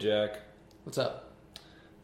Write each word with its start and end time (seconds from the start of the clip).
Jack. 0.00 0.38
What's 0.84 0.96
up? 0.96 1.34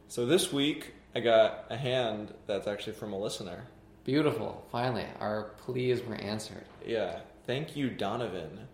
So 0.09 0.27
this 0.27 0.53
week 0.53 0.93
I 1.15 1.21
got 1.21 1.65
a 1.71 1.79
hand 1.79 2.35
that's 2.47 2.67
actually 2.67 2.93
from 2.93 3.15
a 3.15 3.19
listener. 3.19 3.65
Beautiful. 4.05 4.67
Finally, 4.71 5.07
our 5.19 5.45
pleas 5.57 6.03
were 6.03 6.17
answered. 6.17 6.67
Yeah, 6.85 7.21
thank 7.47 7.75
you, 7.75 7.89
Donovan, 7.89 8.69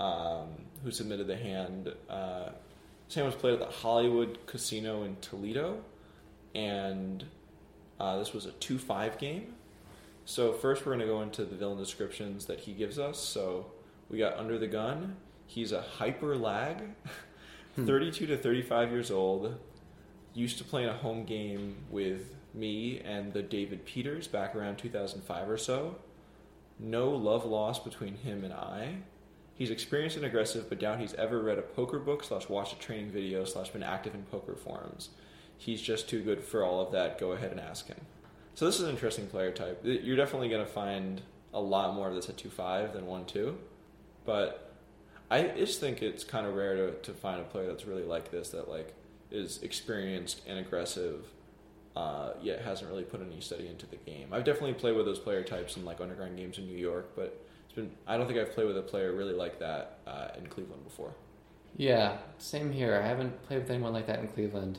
um, 0.00 0.48
who 0.82 0.90
submitted 0.90 1.28
the 1.28 1.36
hand. 1.36 1.94
Uh, 2.10 2.48
Sam 3.06 3.26
was 3.26 3.36
played 3.36 3.54
at 3.54 3.60
the 3.60 3.66
Hollywood 3.66 4.38
Casino 4.46 5.04
in 5.04 5.18
Toledo, 5.20 5.78
and 6.56 7.24
uh, 8.00 8.18
this 8.18 8.32
was 8.32 8.44
a 8.44 8.52
two-five 8.52 9.18
game. 9.18 9.54
So 10.24 10.52
first, 10.52 10.84
we're 10.84 10.96
going 10.96 11.06
to 11.06 11.12
go 11.12 11.22
into 11.22 11.44
the 11.44 11.54
villain 11.54 11.78
descriptions 11.78 12.46
that 12.46 12.58
he 12.58 12.72
gives 12.72 12.98
us. 12.98 13.20
So 13.20 13.66
we 14.10 14.18
got 14.18 14.36
under 14.36 14.58
the 14.58 14.66
gun. 14.66 15.14
He's 15.46 15.70
a 15.70 15.80
hyper 15.80 16.36
lag, 16.36 16.82
Hmm. 17.76 17.86
32 17.86 18.26
to 18.26 18.36
35 18.36 18.90
years 18.90 19.10
old. 19.10 19.58
Used 20.32 20.58
to 20.58 20.64
play 20.64 20.82
in 20.82 20.88
a 20.88 20.94
home 20.96 21.24
game 21.24 21.76
with 21.90 22.34
me 22.52 23.00
and 23.00 23.32
the 23.32 23.42
David 23.42 23.84
Peters 23.84 24.28
back 24.28 24.54
around 24.54 24.76
2005 24.78 25.48
or 25.48 25.56
so. 25.56 25.96
No 26.78 27.10
love 27.10 27.44
lost 27.44 27.84
between 27.84 28.16
him 28.16 28.44
and 28.44 28.52
I. 28.52 28.96
He's 29.54 29.70
experienced 29.70 30.16
and 30.16 30.24
aggressive, 30.24 30.68
but 30.68 30.80
doubt 30.80 30.98
he's 30.98 31.14
ever 31.14 31.40
read 31.40 31.58
a 31.58 31.62
poker 31.62 32.00
book 32.00 32.24
slash 32.24 32.48
watched 32.48 32.72
a 32.72 32.78
training 32.78 33.12
video 33.12 33.44
slash 33.44 33.70
been 33.70 33.84
active 33.84 34.14
in 34.14 34.24
poker 34.24 34.56
forums. 34.56 35.10
He's 35.56 35.80
just 35.80 36.08
too 36.08 36.22
good 36.22 36.42
for 36.42 36.64
all 36.64 36.80
of 36.80 36.90
that. 36.92 37.18
Go 37.18 37.32
ahead 37.32 37.52
and 37.52 37.60
ask 37.60 37.86
him. 37.86 38.00
So 38.54 38.66
this 38.66 38.76
is 38.76 38.82
an 38.82 38.90
interesting 38.90 39.28
player 39.28 39.52
type. 39.52 39.80
You're 39.84 40.16
definitely 40.16 40.48
going 40.48 40.64
to 40.64 40.70
find 40.70 41.22
a 41.52 41.60
lot 41.60 41.94
more 41.94 42.08
of 42.08 42.14
this 42.16 42.28
at 42.28 42.36
two 42.36 42.50
five 42.50 42.92
than 42.92 43.06
one 43.06 43.24
two, 43.24 43.56
but 44.24 44.63
I 45.30 45.42
just 45.48 45.80
think 45.80 46.02
it's 46.02 46.22
kind 46.24 46.46
of 46.46 46.54
rare 46.54 46.74
to, 46.76 46.92
to 46.92 47.12
find 47.12 47.40
a 47.40 47.44
player 47.44 47.66
that's 47.66 47.86
really 47.86 48.04
like 48.04 48.30
this 48.30 48.50
that 48.50 48.68
like 48.68 48.94
is 49.30 49.62
experienced 49.62 50.42
and 50.46 50.58
aggressive, 50.58 51.24
uh, 51.96 52.32
yet 52.42 52.60
hasn't 52.62 52.90
really 52.90 53.02
put 53.04 53.20
any 53.20 53.40
study 53.40 53.66
into 53.66 53.86
the 53.86 53.96
game. 53.96 54.28
I've 54.32 54.44
definitely 54.44 54.74
played 54.74 54.96
with 54.96 55.06
those 55.06 55.18
player 55.18 55.42
types 55.42 55.76
in 55.76 55.84
like 55.84 56.00
underground 56.00 56.36
games 56.36 56.58
in 56.58 56.66
New 56.66 56.76
York, 56.78 57.10
but 57.16 57.40
it's 57.64 57.74
been 57.74 57.90
I 58.06 58.16
don't 58.16 58.26
think 58.26 58.38
I've 58.38 58.52
played 58.52 58.66
with 58.66 58.78
a 58.78 58.82
player 58.82 59.12
really 59.12 59.32
like 59.34 59.58
that 59.60 59.98
uh, 60.06 60.28
in 60.38 60.46
Cleveland 60.46 60.84
before. 60.84 61.14
Yeah, 61.76 62.18
same 62.38 62.70
here. 62.70 63.00
I 63.02 63.06
haven't 63.06 63.42
played 63.46 63.60
with 63.60 63.70
anyone 63.70 63.92
like 63.92 64.06
that 64.06 64.20
in 64.20 64.28
Cleveland. 64.28 64.78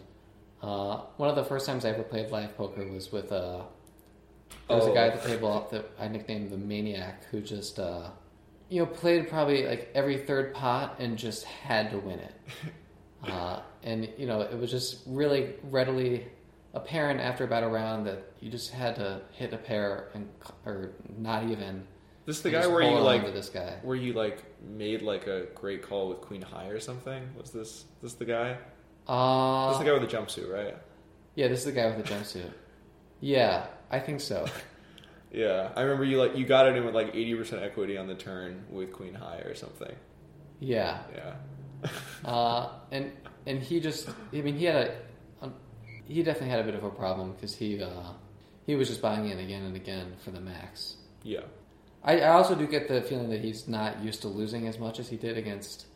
Uh, 0.61 1.01
one 1.17 1.29
of 1.29 1.35
the 1.35 1.43
first 1.43 1.65
times 1.65 1.83
I 1.83 1.89
ever 1.89 2.03
played 2.03 2.31
live 2.31 2.55
poker 2.55 2.87
was 2.87 3.11
with 3.11 3.31
uh, 3.31 3.63
there 4.69 4.77
was 4.77 4.85
Oh. 4.85 4.91
a 4.91 4.95
guy 4.95 5.07
at 5.07 5.21
the 5.21 5.27
table 5.27 5.67
that 5.71 5.89
I 5.99 6.07
nicknamed 6.07 6.51
the 6.51 6.57
Maniac, 6.57 7.25
who 7.25 7.41
just 7.41 7.77
uh, 7.79 8.09
you 8.69 8.79
know 8.79 8.85
played 8.85 9.29
probably 9.29 9.65
like 9.65 9.91
every 9.95 10.17
third 10.17 10.53
pot 10.53 10.95
and 10.99 11.17
just 11.17 11.43
had 11.45 11.91
to 11.91 11.97
win 11.97 12.19
it. 12.19 12.33
Uh, 13.27 13.59
and 13.81 14.07
you 14.19 14.27
know 14.27 14.41
it 14.41 14.55
was 14.55 14.69
just 14.69 15.01
really 15.07 15.55
readily 15.63 16.27
apparent 16.75 17.19
after 17.19 17.43
about 17.43 17.63
a 17.63 17.67
round 17.67 18.05
that 18.05 18.33
you 18.39 18.51
just 18.51 18.69
had 18.69 18.95
to 18.95 19.19
hit 19.31 19.51
a 19.51 19.57
pair 19.57 20.09
and 20.13 20.29
or 20.63 20.91
not 21.17 21.43
even. 21.49 21.87
This 22.27 22.37
is 22.37 22.43
the 22.43 22.51
guy 22.51 22.67
where 22.67 22.83
you 22.83 22.99
like 22.99 23.25
this 23.33 23.49
guy. 23.49 23.77
where 23.81 23.95
you 23.95 24.13
like 24.13 24.43
made 24.63 25.01
like 25.01 25.25
a 25.25 25.47
great 25.55 25.81
call 25.81 26.09
with 26.09 26.21
Queen 26.21 26.43
High 26.43 26.67
or 26.67 26.79
something. 26.79 27.27
Was 27.35 27.49
this 27.49 27.85
this 28.03 28.13
the 28.13 28.25
guy? 28.25 28.57
Uh, 29.07 29.69
this 29.69 29.77
is 29.77 29.79
the 29.83 29.89
guy 29.91 29.97
with 29.97 30.07
the 30.07 30.17
jumpsuit, 30.17 30.51
right? 30.53 30.77
yeah, 31.33 31.47
this 31.47 31.59
is 31.59 31.65
the 31.65 31.71
guy 31.71 31.87
with 31.87 32.05
the 32.05 32.13
jumpsuit. 32.13 32.51
Yeah, 33.21 33.65
I 33.89 33.99
think 33.99 34.21
so. 34.21 34.45
Yeah, 35.35 35.73
I 35.75 35.81
remember 35.81 36.05
you 36.05 36.17
like 36.17 36.37
you 36.37 36.45
got 36.45 36.67
it 36.67 36.77
in 36.77 36.85
with 36.85 36.95
like 36.95 37.09
eighty 37.09 37.35
percent 37.35 37.61
equity 37.61 37.97
on 37.97 38.07
the 38.07 38.15
turn 38.15 38.63
with 38.69 38.93
Queen 38.93 39.13
High 39.13 39.39
or 39.39 39.53
something. 39.53 39.93
Yeah, 40.61 40.99
Yeah, 41.13 41.89
uh, 42.25 42.69
and 42.89 43.11
and 43.45 43.61
he 43.61 43.81
just 43.81 44.07
I 44.31 44.37
mean 44.37 44.55
he 44.55 44.63
had 44.63 44.75
a, 44.75 45.45
a 45.45 45.51
he 46.05 46.23
definitely 46.23 46.51
had 46.51 46.61
a 46.61 46.63
bit 46.63 46.75
of 46.75 46.85
a 46.85 46.89
problem 46.89 47.33
because 47.33 47.53
he 47.53 47.83
uh, 47.83 48.13
he 48.65 48.75
was 48.75 48.87
just 48.87 49.01
buying 49.01 49.29
in 49.29 49.39
again 49.39 49.63
and 49.63 49.75
again 49.75 50.13
for 50.23 50.31
the 50.31 50.39
max. 50.39 50.95
yeah, 51.23 51.41
I, 52.01 52.21
I 52.21 52.29
also 52.29 52.55
do 52.55 52.65
get 52.65 52.87
the 52.87 53.01
feeling 53.01 53.29
that 53.31 53.41
he's 53.41 53.67
not 53.67 54.01
used 54.01 54.21
to 54.21 54.29
losing 54.29 54.69
as 54.69 54.79
much 54.79 54.99
as 54.99 55.09
he 55.09 55.17
did 55.17 55.37
against 55.37 55.87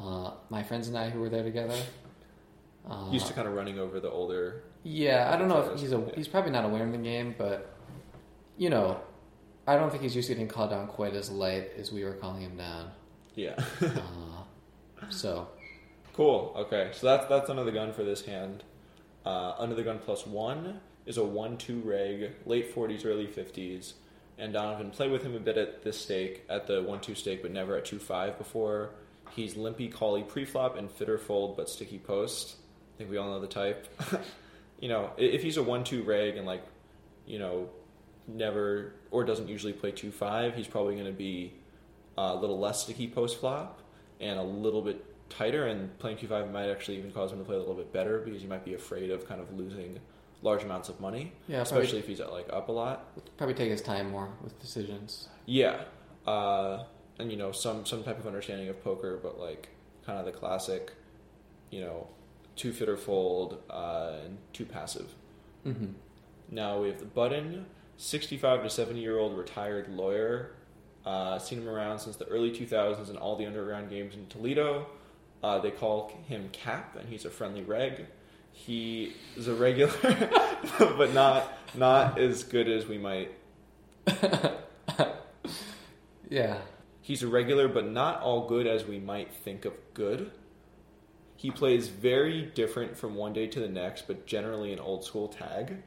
uh, 0.00 0.32
my 0.48 0.64
friends 0.64 0.88
and 0.88 0.98
I 0.98 1.10
who 1.10 1.20
were 1.20 1.28
there 1.28 1.44
together. 1.44 1.78
Uh, 2.90 3.08
used 3.12 3.28
to 3.28 3.34
kind 3.34 3.46
of 3.46 3.54
running 3.54 3.78
over 3.78 4.00
the 4.00 4.10
older. 4.10 4.64
Yeah, 4.82 5.30
I 5.32 5.36
don't 5.36 5.46
know 5.46 5.60
if 5.60 5.80
he's 5.80 5.92
a 5.92 5.98
yeah. 5.98 6.16
he's 6.16 6.26
probably 6.26 6.50
not 6.50 6.64
aware 6.64 6.82
in 6.82 6.90
the 6.90 6.98
game, 6.98 7.36
but 7.38 7.76
you 8.60 8.68
know, 8.68 9.00
I 9.66 9.76
don't 9.76 9.90
think 9.90 10.02
he's 10.02 10.14
used 10.14 10.28
to 10.28 10.34
getting 10.34 10.46
called 10.46 10.68
down 10.68 10.86
quite 10.86 11.14
as 11.14 11.30
light 11.30 11.70
as 11.78 11.90
we 11.90 12.04
were 12.04 12.12
calling 12.12 12.42
him 12.42 12.56
down. 12.56 12.90
Yeah, 13.34 13.56
Uh, 15.02 15.08
so 15.08 15.48
cool. 16.12 16.52
Okay, 16.54 16.90
so 16.92 17.06
that's 17.06 17.26
that's 17.26 17.48
under 17.48 17.64
the 17.64 17.72
gun 17.72 17.94
for 17.94 18.04
this 18.04 18.22
hand. 18.26 18.62
Uh, 19.24 19.54
under 19.58 19.74
the 19.74 19.82
gun 19.82 19.98
plus 19.98 20.26
one 20.26 20.78
is 21.06 21.16
a 21.16 21.24
one-two 21.24 21.80
reg, 21.80 22.32
late 22.44 22.74
forties, 22.74 23.06
early 23.06 23.26
fifties, 23.26 23.94
and 24.36 24.52
Donovan 24.52 24.90
played 24.90 25.10
with 25.10 25.22
him 25.22 25.34
a 25.34 25.40
bit 25.40 25.56
at 25.56 25.82
this 25.82 25.98
stake, 25.98 26.44
at 26.50 26.66
the 26.66 26.82
one-two 26.82 27.14
stake, 27.14 27.40
but 27.40 27.50
never 27.50 27.76
at 27.76 27.86
two-five 27.86 28.36
before. 28.36 28.90
He's 29.30 29.56
limpy, 29.56 29.88
cally 29.88 30.22
pre-flop 30.22 30.76
and 30.76 30.90
fit 30.90 31.08
or 31.08 31.16
fold, 31.16 31.56
but 31.56 31.70
sticky 31.70 31.98
post. 31.98 32.56
I 32.94 32.98
think 32.98 33.10
we 33.10 33.16
all 33.16 33.30
know 33.30 33.40
the 33.40 33.46
type. 33.46 33.88
you 34.80 34.90
know, 34.90 35.12
if 35.16 35.42
he's 35.42 35.56
a 35.56 35.62
one-two 35.62 36.02
reg 36.02 36.36
and 36.36 36.46
like, 36.46 36.62
you 37.24 37.38
know, 37.38 37.70
never 38.34 38.94
or 39.10 39.24
doesn't 39.24 39.48
usually 39.48 39.72
play 39.72 39.92
two 39.92 40.10
five, 40.10 40.54
he's 40.54 40.66
probably 40.66 40.94
going 40.94 41.06
to 41.06 41.12
be 41.12 41.54
a 42.18 42.34
little 42.34 42.58
less 42.58 42.82
sticky 42.82 43.08
post 43.08 43.38
flop 43.40 43.80
and 44.20 44.38
a 44.38 44.42
little 44.42 44.82
bit 44.82 45.04
tighter. 45.30 45.66
And 45.66 45.96
playing 45.98 46.18
two 46.18 46.28
five 46.28 46.50
might 46.52 46.68
actually 46.70 46.98
even 46.98 47.12
cause 47.12 47.32
him 47.32 47.38
to 47.38 47.44
play 47.44 47.56
a 47.56 47.58
little 47.58 47.74
bit 47.74 47.92
better 47.92 48.18
because 48.20 48.40
he 48.40 48.46
might 48.48 48.64
be 48.64 48.74
afraid 48.74 49.10
of 49.10 49.28
kind 49.28 49.40
of 49.40 49.52
losing 49.52 49.98
large 50.42 50.62
amounts 50.64 50.88
of 50.88 50.98
money, 51.00 51.32
yeah, 51.48 51.60
especially 51.60 51.82
probably, 51.82 51.98
if 51.98 52.06
he's 52.06 52.20
at 52.20 52.32
like 52.32 52.48
up 52.52 52.68
a 52.68 52.72
lot. 52.72 53.08
probably 53.36 53.54
take 53.54 53.70
his 53.70 53.82
time 53.82 54.10
more 54.10 54.30
with 54.42 54.58
decisions. 54.60 55.28
Yeah, 55.46 55.82
uh, 56.26 56.84
and 57.18 57.30
you 57.30 57.36
know 57.36 57.52
some 57.52 57.84
some 57.84 58.02
type 58.02 58.18
of 58.18 58.26
understanding 58.26 58.68
of 58.68 58.82
poker, 58.82 59.18
but 59.22 59.38
like 59.38 59.68
kind 60.06 60.18
of 60.18 60.24
the 60.24 60.32
classic, 60.32 60.92
you 61.70 61.80
know, 61.80 62.06
two 62.56 62.72
fit 62.72 62.88
or 62.88 62.96
fold 62.96 63.62
uh, 63.70 64.16
and 64.24 64.38
two 64.52 64.64
passive. 64.64 65.14
hmm 65.62 65.92
Now 66.50 66.80
we 66.80 66.88
have 66.88 66.98
the 66.98 67.04
button, 67.04 67.66
65 68.00 68.62
to 68.64 68.70
70 68.70 69.00
year 69.00 69.18
old 69.18 69.36
retired 69.36 69.88
lawyer. 69.88 70.52
Uh, 71.04 71.38
seen 71.38 71.58
him 71.58 71.68
around 71.68 71.98
since 71.98 72.16
the 72.16 72.26
early 72.26 72.50
2000s 72.50 73.08
in 73.08 73.16
all 73.16 73.36
the 73.36 73.46
underground 73.46 73.88
games 73.88 74.14
in 74.14 74.26
Toledo. 74.26 74.86
Uh, 75.42 75.58
they 75.58 75.70
call 75.70 76.12
him 76.28 76.50
Cap, 76.52 76.96
and 76.96 77.08
he's 77.08 77.24
a 77.24 77.30
friendly 77.30 77.62
reg. 77.62 78.06
He 78.52 79.14
is 79.36 79.48
a 79.48 79.54
regular, 79.54 79.94
but 80.78 81.14
not 81.14 81.50
not 81.74 82.18
as 82.18 82.42
good 82.42 82.68
as 82.68 82.86
we 82.86 82.98
might. 82.98 83.32
Yeah, 86.30 86.58
He's 87.10 87.24
a 87.24 87.28
regular, 87.28 87.66
but 87.66 87.88
not 87.88 88.20
all 88.20 88.46
good 88.46 88.68
as 88.68 88.86
we 88.86 89.00
might 89.00 89.34
think 89.34 89.64
of 89.64 89.72
good. 89.94 90.30
He 91.34 91.50
plays 91.50 91.88
very 91.88 92.42
different 92.42 92.96
from 92.96 93.16
one 93.16 93.32
day 93.32 93.48
to 93.48 93.58
the 93.58 93.68
next, 93.68 94.06
but 94.06 94.26
generally 94.26 94.72
an 94.72 94.78
old 94.78 95.04
school 95.04 95.26
tag. 95.26 95.82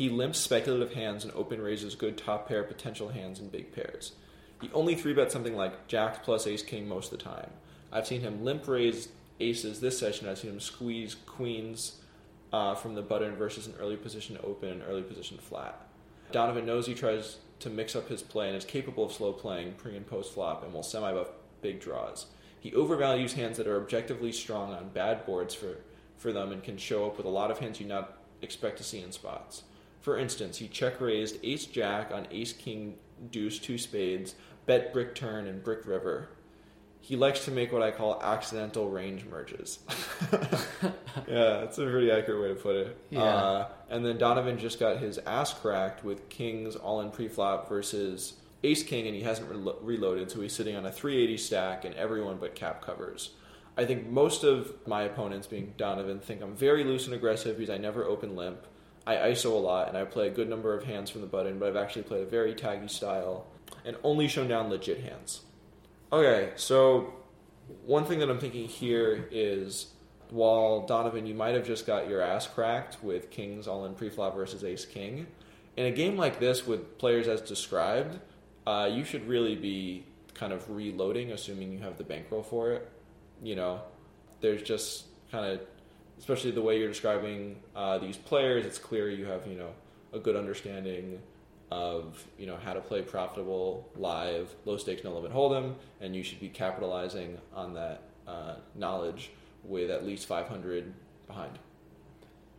He 0.00 0.08
limps 0.08 0.38
speculative 0.38 0.94
hands 0.94 1.24
and 1.24 1.34
open 1.34 1.60
raises 1.60 1.94
good 1.94 2.16
top 2.16 2.48
pair 2.48 2.62
potential 2.62 3.10
hands 3.10 3.38
and 3.38 3.52
big 3.52 3.70
pairs. 3.70 4.12
He 4.58 4.70
only 4.72 4.94
three 4.94 5.12
bets 5.12 5.34
something 5.34 5.54
like 5.54 5.88
jacks 5.88 6.20
plus 6.22 6.46
ace 6.46 6.62
king 6.62 6.88
most 6.88 7.12
of 7.12 7.18
the 7.18 7.24
time. 7.26 7.50
I've 7.92 8.06
seen 8.06 8.22
him 8.22 8.42
limp 8.42 8.66
raise 8.66 9.08
aces 9.40 9.78
this 9.78 9.98
session. 9.98 10.26
I've 10.26 10.38
seen 10.38 10.52
him 10.52 10.60
squeeze 10.60 11.16
queens 11.26 12.00
uh, 12.50 12.76
from 12.76 12.94
the 12.94 13.02
button 13.02 13.36
versus 13.36 13.66
an 13.66 13.74
early 13.78 13.98
position 13.98 14.38
open 14.42 14.70
and 14.70 14.82
early 14.88 15.02
position 15.02 15.36
flat. 15.36 15.78
Donovan 16.32 16.64
knows 16.64 16.86
he 16.86 16.94
tries 16.94 17.36
to 17.58 17.68
mix 17.68 17.94
up 17.94 18.08
his 18.08 18.22
play 18.22 18.48
and 18.48 18.56
is 18.56 18.64
capable 18.64 19.04
of 19.04 19.12
slow 19.12 19.34
playing 19.34 19.74
pre 19.74 19.98
and 19.98 20.06
post 20.06 20.32
flop 20.32 20.64
and 20.64 20.72
will 20.72 20.82
semi 20.82 21.12
bluff 21.12 21.28
big 21.60 21.78
draws. 21.78 22.24
He 22.58 22.70
overvalues 22.70 23.34
hands 23.34 23.58
that 23.58 23.66
are 23.66 23.82
objectively 23.82 24.32
strong 24.32 24.72
on 24.72 24.88
bad 24.94 25.26
boards 25.26 25.54
for, 25.54 25.76
for 26.16 26.32
them 26.32 26.52
and 26.52 26.64
can 26.64 26.78
show 26.78 27.06
up 27.06 27.18
with 27.18 27.26
a 27.26 27.28
lot 27.28 27.50
of 27.50 27.58
hands 27.58 27.80
you 27.80 27.86
not 27.86 28.16
expect 28.40 28.78
to 28.78 28.82
see 28.82 29.02
in 29.02 29.12
spots. 29.12 29.64
For 30.00 30.18
instance, 30.18 30.58
he 30.58 30.68
check 30.68 31.00
raised 31.00 31.38
ace 31.42 31.66
jack 31.66 32.10
on 32.12 32.26
ace 32.30 32.52
king 32.52 32.96
deuce 33.30 33.58
two 33.58 33.78
spades, 33.78 34.34
bet 34.66 34.92
brick 34.92 35.14
turn 35.14 35.46
and 35.46 35.62
brick 35.62 35.86
river. 35.86 36.30
He 37.02 37.16
likes 37.16 37.44
to 37.46 37.50
make 37.50 37.72
what 37.72 37.82
I 37.82 37.90
call 37.90 38.22
accidental 38.22 38.90
range 38.90 39.24
merges. 39.24 39.78
yeah, 41.26 41.60
that's 41.60 41.78
a 41.78 41.84
pretty 41.86 42.10
accurate 42.10 42.42
way 42.42 42.48
to 42.48 42.54
put 42.54 42.76
it. 42.76 42.98
Yeah. 43.08 43.22
Uh, 43.22 43.68
and 43.88 44.04
then 44.04 44.18
Donovan 44.18 44.58
just 44.58 44.78
got 44.78 44.98
his 44.98 45.18
ass 45.18 45.54
cracked 45.54 46.04
with 46.04 46.28
kings 46.28 46.76
all 46.76 47.00
in 47.00 47.10
pre-flop 47.10 47.68
versus 47.68 48.34
ace 48.62 48.82
king, 48.82 49.06
and 49.06 49.16
he 49.16 49.22
hasn't 49.22 49.50
relo- 49.50 49.78
reloaded, 49.80 50.30
so 50.30 50.40
he's 50.40 50.52
sitting 50.52 50.76
on 50.76 50.84
a 50.84 50.92
380 50.92 51.38
stack, 51.38 51.84
and 51.84 51.94
everyone 51.94 52.36
but 52.38 52.54
cap 52.54 52.84
covers. 52.84 53.30
I 53.76 53.86
think 53.86 54.06
most 54.06 54.44
of 54.44 54.74
my 54.86 55.02
opponents, 55.02 55.46
being 55.46 55.72
Donovan, 55.78 56.20
think 56.20 56.42
I'm 56.42 56.54
very 56.54 56.84
loose 56.84 57.06
and 57.06 57.14
aggressive 57.14 57.56
because 57.56 57.70
I 57.70 57.78
never 57.78 58.04
open 58.04 58.36
limp. 58.36 58.66
I 59.06 59.16
ISO 59.16 59.52
a 59.52 59.58
lot, 59.58 59.88
and 59.88 59.96
I 59.96 60.04
play 60.04 60.28
a 60.28 60.30
good 60.30 60.48
number 60.48 60.74
of 60.74 60.84
hands 60.84 61.10
from 61.10 61.20
the 61.20 61.26
button, 61.26 61.58
but 61.58 61.68
I've 61.68 61.76
actually 61.76 62.02
played 62.02 62.22
a 62.22 62.26
very 62.26 62.54
taggy 62.54 62.90
style 62.90 63.46
and 63.84 63.96
only 64.02 64.28
shown 64.28 64.48
down 64.48 64.68
legit 64.68 65.00
hands. 65.00 65.40
Okay, 66.12 66.50
so 66.56 67.14
one 67.86 68.04
thing 68.04 68.18
that 68.18 68.28
I'm 68.28 68.38
thinking 68.38 68.68
here 68.68 69.28
is 69.30 69.86
while 70.30 70.86
Donovan, 70.86 71.26
you 71.26 71.34
might 71.34 71.54
have 71.54 71.66
just 71.66 71.86
got 71.86 72.08
your 72.08 72.20
ass 72.20 72.46
cracked 72.46 73.02
with 73.02 73.30
kings 73.30 73.66
all 73.66 73.84
in 73.84 73.94
preflop 73.94 74.34
versus 74.34 74.64
ace 74.64 74.84
king. 74.84 75.26
In 75.76 75.86
a 75.86 75.90
game 75.90 76.16
like 76.16 76.40
this 76.40 76.66
with 76.66 76.98
players 76.98 77.28
as 77.28 77.40
described, 77.40 78.18
uh, 78.66 78.88
you 78.92 79.04
should 79.04 79.26
really 79.26 79.56
be 79.56 80.04
kind 80.34 80.52
of 80.52 80.68
reloading, 80.70 81.32
assuming 81.32 81.72
you 81.72 81.78
have 81.80 81.96
the 81.96 82.04
bankroll 82.04 82.42
for 82.42 82.72
it. 82.72 82.88
You 83.42 83.56
know, 83.56 83.80
there's 84.40 84.62
just 84.62 85.04
kind 85.30 85.44
of, 85.44 85.60
especially 86.20 86.52
the 86.52 86.62
way 86.62 86.78
you're 86.78 86.88
describing 86.88 87.56
uh, 87.74 87.98
these 87.98 88.16
players, 88.16 88.64
it's 88.64 88.78
clear 88.78 89.10
you 89.10 89.24
have 89.24 89.46
you 89.46 89.56
know 89.56 89.70
a 90.12 90.18
good 90.20 90.36
understanding 90.36 91.18
of 91.72 92.24
you 92.38 92.46
know 92.46 92.56
how 92.56 92.72
to 92.72 92.80
play 92.80 93.00
profitable 93.00 93.88
live 93.96 94.54
low 94.64 94.76
stakes 94.76 95.02
no 95.02 95.12
limit 95.12 95.32
hold'em, 95.32 95.74
and 96.00 96.14
you 96.14 96.22
should 96.22 96.38
be 96.38 96.48
capitalizing 96.48 97.38
on 97.54 97.74
that 97.74 98.02
uh, 98.28 98.54
knowledge 98.74 99.30
with 99.64 99.90
at 99.90 100.06
least 100.06 100.26
500 100.26 100.92
behind. 101.26 101.58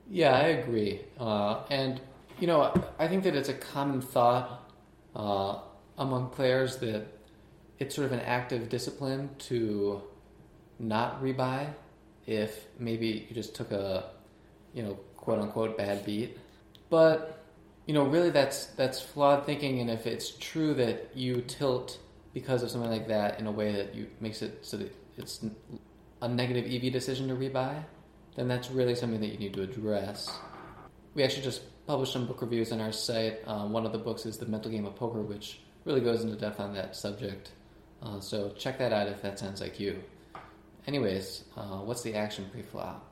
Yeah, 0.10 0.34
I 0.34 0.48
agree. 0.48 1.02
Uh, 1.20 1.64
and, 1.70 2.02
you 2.40 2.48
know, 2.48 2.74
I 3.00 3.08
think 3.08 3.24
that 3.24 3.36
it's 3.36 3.50
a 3.50 3.54
common 3.54 4.02
thought 4.02 4.70
uh, 5.16 5.60
among 5.98 6.30
players 6.30 6.78
that 6.78 7.06
it's 7.80 7.96
sort 7.96 8.06
of 8.06 8.12
an 8.12 8.20
active 8.20 8.70
discipline 8.70 9.30
to 9.40 10.02
not 10.80 11.24
rebuy 11.24 11.68
if 12.26 12.66
maybe 12.80 13.28
you 13.30 13.36
just 13.36 13.56
took 13.56 13.72
a, 13.72 14.12
you 14.74 14.84
know, 14.84 15.00
quote 15.18 15.40
unquote 15.40 15.78
bad 15.78 16.06
beat. 16.06 16.38
But, 16.90 17.44
you 17.86 17.94
know, 17.94 18.04
really 18.04 18.30
that's 18.30 18.68
that's 18.68 19.02
flawed 19.02 19.46
thinking 19.46 19.80
and 19.80 19.90
if 19.90 20.06
it's 20.06 20.32
true 20.32 20.74
that 20.76 21.12
you 21.16 21.42
tilt 21.42 22.00
because 22.34 22.64
of 22.64 22.72
something 22.72 22.92
like 22.92 23.08
that 23.08 23.40
in 23.40 23.48
a 23.48 23.52
way 23.52 23.74
that 23.74 23.96
you 23.96 24.08
makes 24.20 24.42
it 24.42 24.60
so 24.66 24.78
that 24.78 24.96
it's 25.18 25.46
a 26.22 26.28
negative 26.28 26.66
EV 26.72 26.92
decision 26.92 27.28
to 27.28 27.36
rebuy, 27.36 27.84
then 28.36 28.48
that's 28.48 28.72
really 28.72 28.96
something 28.96 29.20
that 29.20 29.28
you 29.28 29.38
need 29.38 29.54
to 29.54 29.62
address. 29.64 30.30
We 31.14 31.24
actually 31.24 31.44
just 31.44 31.64
published 31.88 32.14
some 32.14 32.26
book 32.26 32.42
reviews 32.42 32.72
on 32.72 32.80
our 32.80 32.92
site. 32.92 33.40
Um, 33.46 33.72
one 33.72 33.86
of 33.86 33.92
the 33.92 33.98
books 33.98 34.26
is 34.26 34.38
The 34.38 34.46
Mental 34.46 34.72
Game 34.72 34.86
of 34.86 34.96
Poker, 34.96 35.22
which 35.22 35.60
really 35.84 36.02
goes 36.02 36.24
into 36.24 36.36
depth 36.36 36.60
on 36.60 36.74
that 36.76 36.96
subject. 36.96 37.52
Uh, 38.02 38.20
so 38.20 38.50
check 38.52 38.78
that 38.80 38.94
out 38.94 39.08
if 39.08 39.22
that 39.22 39.40
sounds 39.40 39.62
like 39.62 39.80
you. 39.80 40.02
Anyways, 40.88 41.46
uh, 41.56 41.78
what's 41.80 42.02
the 42.02 42.16
action 42.16 42.50
pre-flop? 42.52 43.08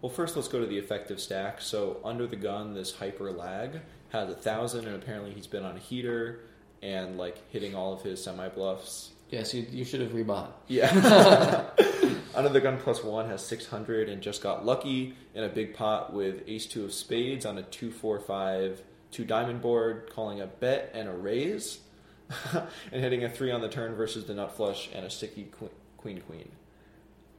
Well, 0.00 0.10
first 0.10 0.36
let's 0.36 0.48
go 0.48 0.60
to 0.60 0.66
the 0.66 0.78
effective 0.78 1.20
stack. 1.20 1.60
So 1.60 1.98
under 2.04 2.26
the 2.26 2.36
gun, 2.36 2.74
this 2.74 2.94
hyper 2.94 3.30
lag 3.30 3.80
has 4.10 4.30
a 4.30 4.34
thousand, 4.34 4.86
and 4.86 4.94
apparently 4.94 5.32
he's 5.32 5.46
been 5.46 5.64
on 5.64 5.76
a 5.76 5.80
heater 5.80 6.40
and 6.82 7.18
like 7.18 7.50
hitting 7.50 7.74
all 7.74 7.92
of 7.92 8.02
his 8.02 8.22
semi 8.22 8.48
bluffs. 8.48 9.10
Yes, 9.30 9.52
you, 9.52 9.66
you 9.70 9.84
should 9.84 10.00
have 10.00 10.12
rebought. 10.12 10.52
Yeah. 10.68 10.88
Under 12.34 12.48
the 12.48 12.60
Gun 12.60 12.78
Plus 12.78 13.02
One 13.02 13.28
has 13.28 13.44
600 13.44 14.08
and 14.08 14.22
just 14.22 14.42
got 14.42 14.64
lucky 14.64 15.14
in 15.34 15.44
a 15.44 15.48
big 15.48 15.74
pot 15.74 16.12
with 16.12 16.42
Ace 16.46 16.66
Two 16.66 16.84
of 16.84 16.92
Spades 16.94 17.44
on 17.44 17.58
a 17.58 17.62
two 17.62 17.90
four 17.90 18.20
five 18.20 18.82
two 19.10 19.24
diamond 19.24 19.60
board, 19.60 20.10
calling 20.14 20.40
a 20.40 20.46
bet 20.46 20.90
and 20.94 21.08
a 21.08 21.12
raise, 21.12 21.80
and 22.52 23.02
hitting 23.02 23.24
a 23.24 23.28
three 23.28 23.50
on 23.50 23.60
the 23.60 23.68
turn 23.68 23.94
versus 23.94 24.24
the 24.26 24.34
nut 24.34 24.56
flush 24.56 24.88
and 24.94 25.04
a 25.04 25.10
sticky 25.10 25.50
queen 25.96 26.20
queen. 26.20 26.50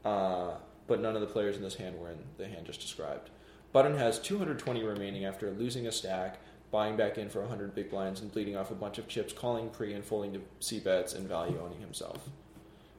Uh, 0.06 0.51
but 0.88 1.00
none 1.00 1.16
of 1.16 1.22
the 1.22 1.28
players 1.28 1.56
in 1.56 1.62
this 1.62 1.75
hand 1.75 2.00
were 2.00 2.10
in 2.10 2.18
the 2.38 2.48
hand 2.48 2.66
just 2.66 2.81
described. 2.81 3.30
Button 3.72 3.96
has 3.96 4.19
220 4.19 4.84
remaining 4.84 5.25
after 5.25 5.51
losing 5.51 5.86
a 5.86 5.92
stack, 5.92 6.40
buying 6.72 6.98
back 6.98 7.18
in 7.18 7.30
for 7.30 7.42
100 7.42 7.75
big 7.75 7.90
blinds, 7.90 8.22
and 8.22 8.31
bleeding 8.31 8.56
off 8.56 8.72
a 8.72 8.75
bunch 8.75 8.98
of 8.98 9.07
chips, 9.07 9.31
calling 9.31 9.69
pre 9.69 9.94
and 9.94 10.04
folding 10.04 10.34
to 10.34 10.42
C 10.60 10.80
bets 10.80 11.13
and 11.13 11.28
value 11.28 11.60
owning 11.63 11.80
himself. 11.80 12.30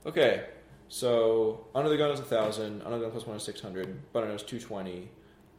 Okay, 0.07 0.45
so 0.89 1.67
under 1.75 1.89
the 1.89 1.97
gun 1.97 2.11
is 2.11 2.21
a 2.21 2.25
thousand. 2.25 2.83
Under 2.83 2.99
the 2.99 3.05
gun 3.05 3.11
plus 3.13 3.27
one 3.27 3.37
is 3.37 3.43
six 3.43 3.61
hundred. 3.61 4.13
Button 4.13 4.31
is 4.31 4.43
two 4.43 4.61
twenty. 4.61 5.09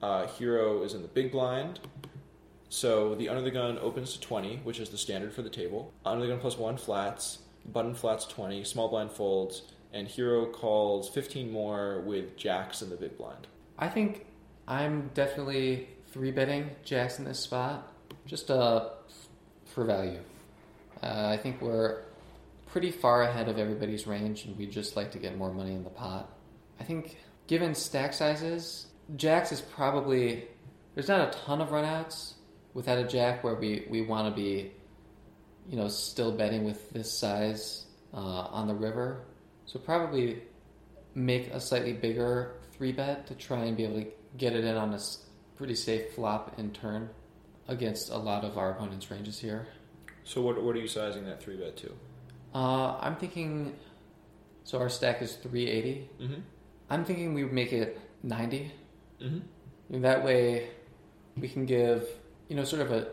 Uh, 0.02 0.28
hero 0.28 0.84
is 0.84 0.94
in 0.94 1.02
the 1.02 1.08
big 1.08 1.32
blind. 1.32 1.80
So 2.70 3.16
the 3.16 3.28
under 3.28 3.42
the 3.42 3.52
gun 3.52 3.78
opens 3.80 4.14
to 4.14 4.22
twenty, 4.22 4.62
which 4.64 4.80
is 4.80 4.90
the 4.90 4.98
standard 4.98 5.34
for 5.34 5.42
the 5.42 5.50
table. 5.50 5.94
Under 6.06 6.26
the 6.26 6.32
gun 6.32 6.40
plus 6.40 6.58
one 6.58 6.78
flats. 6.78 7.40
Button 7.66 7.94
flats 7.94 8.26
twenty. 8.26 8.64
Small 8.64 8.88
blind 8.88 9.12
folds, 9.12 9.64
and 9.94 10.08
hero 10.08 10.46
calls 10.46 11.10
fifteen 11.10 11.52
more 11.52 12.02
with 12.02 12.38
jacks 12.38 12.82
in 12.82 12.90
the 12.90 12.96
big 12.96 13.18
blind. 13.18 13.48
I 13.78 13.88
think 13.88 14.26
I'm 14.68 15.10
definitely 15.14 15.90
three 16.08 16.32
betting 16.32 16.70
jacks 16.84 17.20
in 17.20 17.26
this 17.26 17.40
spot, 17.40 17.92
just 18.26 18.52
uh, 18.52 18.90
for 19.66 19.86
value. 19.86 20.20
Uh, 21.02 21.28
I 21.28 21.38
think 21.38 21.62
we're 21.62 22.04
pretty 22.68 22.92
far 22.92 23.24
ahead 23.24 23.50
of 23.50 23.58
everybody's 23.58 24.08
range, 24.08 24.46
and 24.46 24.58
we'd 24.58 24.72
just 24.72 24.96
like 24.96 25.12
to 25.12 25.20
get 25.20 25.38
more 25.38 25.52
money 25.52 25.74
in 25.74 25.84
the 25.84 25.90
pot. 25.90 26.32
I 26.80 26.84
think, 26.84 27.18
given 27.48 27.76
stack 27.76 28.14
sizes, 28.14 28.88
jacks 29.16 29.52
is 29.52 29.62
probably 29.62 30.46
there's 30.94 31.08
not 31.08 31.28
a 31.28 31.38
ton 31.40 31.62
of 31.62 31.70
runouts 31.70 32.34
without 32.74 32.98
a 32.98 33.04
jack 33.04 33.44
where 33.44 33.56
we, 33.56 33.86
we 33.90 34.02
want 34.02 34.34
to 34.34 34.42
be, 34.42 34.72
you 35.70 35.76
know, 35.78 35.88
still 35.88 36.32
betting 36.32 36.64
with 36.64 36.90
this 36.92 37.12
size 37.12 37.86
uh, 38.14 38.18
on 38.18 38.68
the 38.68 38.74
river. 38.74 39.26
So 39.72 39.80
probably 39.80 40.42
make 41.16 41.48
a 41.48 41.62
slightly 41.62 41.94
bigger 41.94 42.56
three 42.74 42.92
bet 42.92 43.26
to 43.28 43.36
try 43.36 43.64
and 43.64 43.78
be 43.78 43.86
able 43.86 44.02
to 44.02 44.08
get 44.38 44.54
it 44.54 44.66
in 44.66 44.76
on 44.76 44.94
a 44.94 45.00
pretty 45.56 45.76
safe 45.76 46.14
flop 46.14 46.60
in 46.60 46.72
turn 46.72 47.10
against 47.70 48.10
a 48.10 48.18
lot 48.18 48.44
of 48.44 48.58
our 48.58 48.72
opponents' 48.72 49.10
ranges 49.10 49.40
here. 49.40 49.68
So 50.26 50.42
what 50.42 50.62
what 50.62 50.76
are 50.76 50.80
you 50.80 50.90
sizing 50.90 51.24
that 51.24 51.42
three 51.42 51.56
bet 51.56 51.78
to? 51.78 51.94
Uh, 52.54 52.98
I'm 53.00 53.16
thinking. 53.16 53.74
So 54.66 54.78
our 54.78 54.90
stack 54.90 55.22
is 55.22 55.36
380. 55.36 56.10
Mm-hmm. 56.20 56.42
I'm 56.90 57.06
thinking 57.06 57.34
we 57.34 57.46
would 57.46 57.54
make 57.54 57.72
it 57.72 57.98
90. 58.24 58.72
Mm-hmm. 59.22 59.40
And 59.96 60.04
that 60.04 60.22
way, 60.24 60.68
we 61.38 61.48
can 61.48 61.66
give 61.66 62.10
you 62.50 62.58
know 62.58 62.66
sort 62.66 62.82
of 62.82 62.92
a 62.92 63.08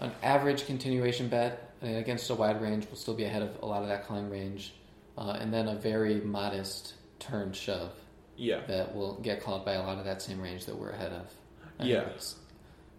an 0.00 0.10
average 0.24 0.66
continuation 0.66 1.28
bet 1.28 1.72
and 1.82 1.98
against 1.98 2.28
a 2.30 2.34
wide 2.34 2.60
range. 2.60 2.86
We'll 2.86 2.96
still 2.96 3.14
be 3.14 3.24
ahead 3.24 3.42
of 3.42 3.62
a 3.62 3.66
lot 3.66 3.82
of 3.82 3.88
that 3.88 4.08
calling 4.08 4.28
range, 4.28 4.74
uh, 5.20 5.36
and 5.38 5.54
then 5.54 5.68
a 5.68 5.76
very 5.76 6.20
modest 6.20 6.94
turn 7.20 7.52
shove. 7.52 7.92
Yeah. 8.36 8.62
That 8.66 8.96
will 8.96 9.20
get 9.20 9.42
called 9.42 9.64
by 9.64 9.74
a 9.74 9.82
lot 9.82 9.98
of 9.98 10.04
that 10.06 10.22
same 10.22 10.40
range 10.40 10.66
that 10.66 10.76
we're 10.76 10.90
ahead 10.90 11.12
of. 11.12 11.30
Yes. 11.78 12.34
Yeah. 12.36 12.46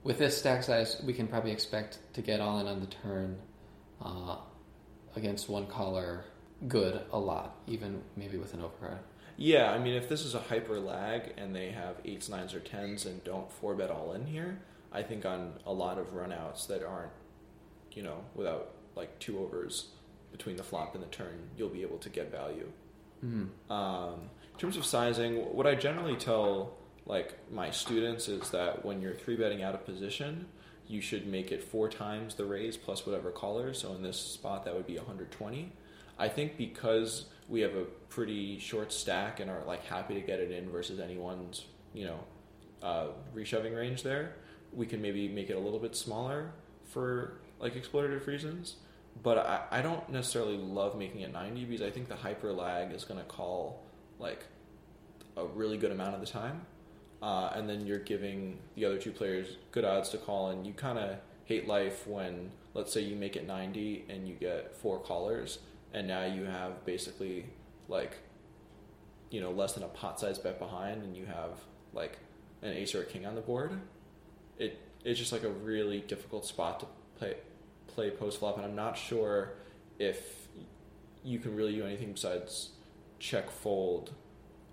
With 0.03 0.19
this 0.19 0.37
stack 0.37 0.63
size, 0.63 1.01
we 1.05 1.13
can 1.13 1.27
probably 1.27 1.51
expect 1.51 1.99
to 2.13 2.21
get 2.21 2.39
all 2.39 2.59
in 2.59 2.67
on 2.67 2.79
the 2.79 2.87
turn. 2.87 3.37
Uh, 4.01 4.37
against 5.15 5.49
one 5.49 5.67
caller 5.67 6.25
good 6.67 7.01
a 7.11 7.19
lot, 7.19 7.55
even 7.67 8.01
maybe 8.15 8.37
with 8.37 8.53
an 8.53 8.61
overcard. 8.61 8.99
Yeah, 9.37 9.71
I 9.71 9.79
mean, 9.79 9.95
if 9.95 10.07
this 10.07 10.23
is 10.23 10.35
a 10.35 10.39
hyper 10.39 10.79
lag 10.79 11.33
and 11.37 11.55
they 11.55 11.71
have 11.71 11.95
eights, 12.05 12.29
nines, 12.29 12.53
or 12.53 12.59
tens 12.59 13.05
and 13.05 13.23
don't 13.23 13.51
four 13.51 13.75
bet 13.75 13.89
all 13.89 14.13
in 14.13 14.25
here, 14.25 14.59
I 14.91 15.01
think 15.03 15.25
on 15.25 15.53
a 15.65 15.73
lot 15.73 15.97
of 15.97 16.13
runouts 16.13 16.67
that 16.67 16.83
aren't, 16.83 17.11
you 17.93 18.03
know, 18.03 18.23
without 18.35 18.73
like 18.95 19.19
two 19.19 19.39
overs 19.39 19.87
between 20.31 20.55
the 20.55 20.63
flop 20.63 20.95
and 20.95 21.03
the 21.03 21.07
turn, 21.07 21.49
you'll 21.57 21.69
be 21.69 21.81
able 21.81 21.97
to 21.97 22.09
get 22.09 22.31
value. 22.31 22.71
Mm-hmm. 23.25 23.71
Um, 23.71 24.29
in 24.53 24.59
terms 24.59 24.77
of 24.77 24.85
sizing, 24.85 25.37
what 25.55 25.67
I 25.67 25.75
generally 25.75 26.15
tell 26.15 26.73
like 27.05 27.37
my 27.51 27.71
students 27.71 28.27
is 28.27 28.49
that 28.51 28.85
when 28.85 29.01
you're 29.01 29.13
three 29.13 29.35
betting 29.35 29.63
out 29.63 29.73
of 29.73 29.85
position, 29.85 30.45
you 30.87 31.01
should 31.01 31.27
make 31.27 31.51
it 31.51 31.63
four 31.63 31.89
times 31.89 32.35
the 32.35 32.45
raise 32.45 32.77
plus 32.77 33.05
whatever 33.05 33.31
caller. 33.31 33.73
So 33.73 33.93
in 33.93 34.03
this 34.03 34.19
spot, 34.19 34.65
that 34.65 34.75
would 34.75 34.87
be 34.87 34.97
120. 34.97 35.71
I 36.19 36.27
think 36.27 36.57
because 36.57 37.25
we 37.47 37.61
have 37.61 37.75
a 37.75 37.85
pretty 38.09 38.59
short 38.59 38.93
stack 38.93 39.39
and 39.39 39.49
are 39.49 39.63
like 39.65 39.83
happy 39.85 40.13
to 40.13 40.21
get 40.21 40.39
it 40.39 40.51
in 40.51 40.69
versus 40.69 40.99
anyone's, 40.99 41.65
you 41.93 42.05
know, 42.05 42.19
uh, 42.83 43.07
reshoving 43.35 43.75
range 43.75 44.03
there, 44.03 44.35
we 44.73 44.85
can 44.85 45.01
maybe 45.01 45.27
make 45.27 45.49
it 45.49 45.53
a 45.53 45.59
little 45.59 45.79
bit 45.79 45.95
smaller 45.95 46.51
for 46.85 47.39
like 47.59 47.73
exploitative 47.75 48.25
reasons. 48.27 48.75
But 49.23 49.37
I, 49.37 49.79
I 49.79 49.81
don't 49.81 50.09
necessarily 50.09 50.57
love 50.57 50.97
making 50.97 51.21
it 51.21 51.31
90 51.31 51.65
because 51.65 51.85
I 51.85 51.91
think 51.91 52.07
the 52.07 52.15
hyper 52.15 52.51
lag 52.51 52.91
is 52.91 53.03
going 53.03 53.19
to 53.19 53.25
call 53.25 53.83
like 54.19 54.45
a 55.37 55.45
really 55.45 55.77
good 55.77 55.91
amount 55.91 56.15
of 56.15 56.21
the 56.21 56.27
time 56.27 56.65
uh, 57.21 57.51
and 57.53 57.69
then 57.69 57.85
you're 57.85 57.99
giving 57.99 58.57
the 58.75 58.85
other 58.85 58.97
two 58.97 59.11
players 59.11 59.57
good 59.71 59.85
odds 59.85 60.09
to 60.09 60.17
call, 60.17 60.49
and 60.49 60.65
you 60.65 60.73
kind 60.73 60.97
of 60.97 61.17
hate 61.45 61.67
life 61.67 62.07
when, 62.07 62.51
let's 62.73 62.91
say, 62.91 63.01
you 63.01 63.15
make 63.15 63.35
it 63.35 63.45
90 63.45 64.05
and 64.09 64.27
you 64.27 64.33
get 64.35 64.75
four 64.75 64.99
callers, 64.99 65.59
and 65.93 66.07
now 66.07 66.25
you 66.25 66.45
have 66.45 66.83
basically 66.85 67.45
like, 67.87 68.17
you 69.29 69.39
know, 69.39 69.51
less 69.51 69.73
than 69.73 69.83
a 69.83 69.87
pot 69.87 70.19
size 70.19 70.39
bet 70.39 70.57
behind, 70.57 71.03
and 71.03 71.15
you 71.15 71.25
have 71.25 71.59
like 71.93 72.17
an 72.63 72.73
ace 72.73 72.95
or 72.95 73.01
a 73.01 73.05
king 73.05 73.25
on 73.25 73.35
the 73.35 73.41
board. 73.41 73.79
It 74.57 74.79
it's 75.03 75.19
just 75.19 75.31
like 75.31 75.43
a 75.43 75.49
really 75.49 75.99
difficult 76.01 76.45
spot 76.45 76.79
to 76.81 76.85
play 77.17 77.35
play 77.93 78.09
post 78.09 78.39
flop, 78.39 78.57
and 78.57 78.65
I'm 78.65 78.75
not 78.75 78.97
sure 78.97 79.53
if 79.99 80.47
you 81.23 81.39
can 81.39 81.55
really 81.55 81.73
do 81.73 81.85
anything 81.85 82.11
besides 82.13 82.69
check 83.19 83.51
fold 83.51 84.11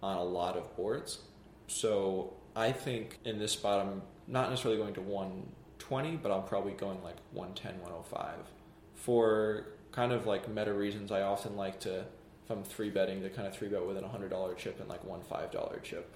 on 0.03 0.17
a 0.17 0.25
lot 0.25 0.57
of 0.57 0.75
boards. 0.77 1.19
So 1.67 2.35
I 2.57 2.73
think 2.73 3.19
in 3.25 3.39
this 3.39 3.53
spot, 3.53 3.87
I'm 3.87 4.03
not 4.27 4.51
necessarily 4.51 4.81
going 4.81 4.95
to 4.95 5.03
120, 5.03 6.17
but 6.17 6.33
I'm 6.33 6.45
probably 6.45 6.73
going 6.73 7.03
like 7.03 7.17
110, 7.33 7.81
105. 7.81 8.35
For 8.95 9.67
kind 9.93 10.13
of 10.13 10.27
like 10.27 10.49
meta 10.49 10.73
reasons, 10.73 11.13
I 11.13 11.23
often 11.23 11.57
like 11.57 11.81
to, 11.81 12.01
if 12.01 12.51
I'm 12.51 12.63
three 12.63 12.91
betting, 12.91 13.23
to 13.23 13.31
kind 13.31 13.47
of 13.47 13.55
three 13.55 13.69
bet 13.69 13.87
with 13.87 13.97
an 13.97 14.05
$100 14.05 14.57
chip 14.57 14.81
and 14.81 14.89
like 14.89 15.05
one 15.05 15.21
$5 15.21 15.83
chip. 15.83 16.15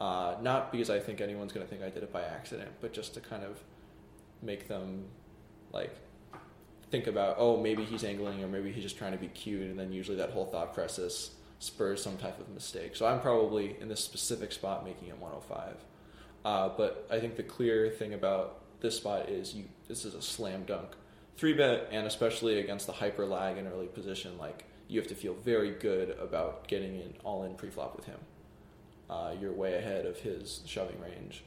Uh, 0.00 0.36
not 0.40 0.70
because 0.70 0.90
I 0.90 1.00
think 1.00 1.20
anyone's 1.20 1.52
going 1.52 1.66
to 1.66 1.70
think 1.70 1.82
I 1.82 1.90
did 1.90 2.02
it 2.02 2.12
by 2.12 2.22
accident, 2.22 2.70
but 2.80 2.92
just 2.92 3.14
to 3.14 3.20
kind 3.20 3.42
of 3.42 3.58
make 4.42 4.68
them 4.68 5.04
like 5.72 5.94
think 6.90 7.06
about, 7.06 7.36
oh, 7.38 7.60
maybe 7.60 7.84
he's 7.84 8.04
angling 8.04 8.42
or 8.42 8.48
maybe 8.48 8.72
he's 8.72 8.82
just 8.82 8.98
trying 8.98 9.12
to 9.12 9.18
be 9.18 9.28
cute, 9.28 9.62
and 9.62 9.78
then 9.78 9.92
usually 9.92 10.16
that 10.18 10.30
whole 10.30 10.46
thought 10.46 10.74
process 10.74 11.30
spurs 11.58 12.02
some 12.02 12.16
type 12.16 12.38
of 12.40 12.48
mistake. 12.50 12.96
So 12.96 13.06
I'm 13.06 13.20
probably 13.20 13.76
in 13.80 13.88
this 13.88 14.00
specific 14.00 14.52
spot 14.52 14.84
making 14.84 15.08
it 15.08 15.18
105. 15.18 15.74
Uh, 16.44 16.70
but 16.76 17.06
I 17.10 17.18
think 17.18 17.36
the 17.36 17.42
clear 17.42 17.90
thing 17.90 18.14
about 18.14 18.60
this 18.80 18.96
spot 18.96 19.28
is 19.28 19.54
you. 19.54 19.64
This 19.88 20.04
is 20.04 20.14
a 20.14 20.22
slam 20.22 20.64
dunk 20.64 20.90
three 21.38 21.52
bet, 21.52 21.88
and 21.92 22.06
especially 22.06 22.58
against 22.58 22.86
the 22.86 22.92
hyper 22.92 23.24
lag 23.24 23.56
in 23.56 23.66
early 23.66 23.86
position, 23.86 24.36
like 24.38 24.64
you 24.88 25.00
have 25.00 25.08
to 25.08 25.14
feel 25.14 25.34
very 25.34 25.70
good 25.70 26.16
about 26.20 26.66
getting 26.66 26.96
an 27.00 27.14
all 27.24 27.44
in 27.44 27.54
pre 27.54 27.70
flop 27.70 27.96
with 27.96 28.04
him. 28.06 28.18
Uh, 29.08 29.32
you're 29.40 29.52
way 29.52 29.74
ahead 29.74 30.04
of 30.04 30.18
his 30.18 30.60
shoving 30.66 31.00
range, 31.00 31.44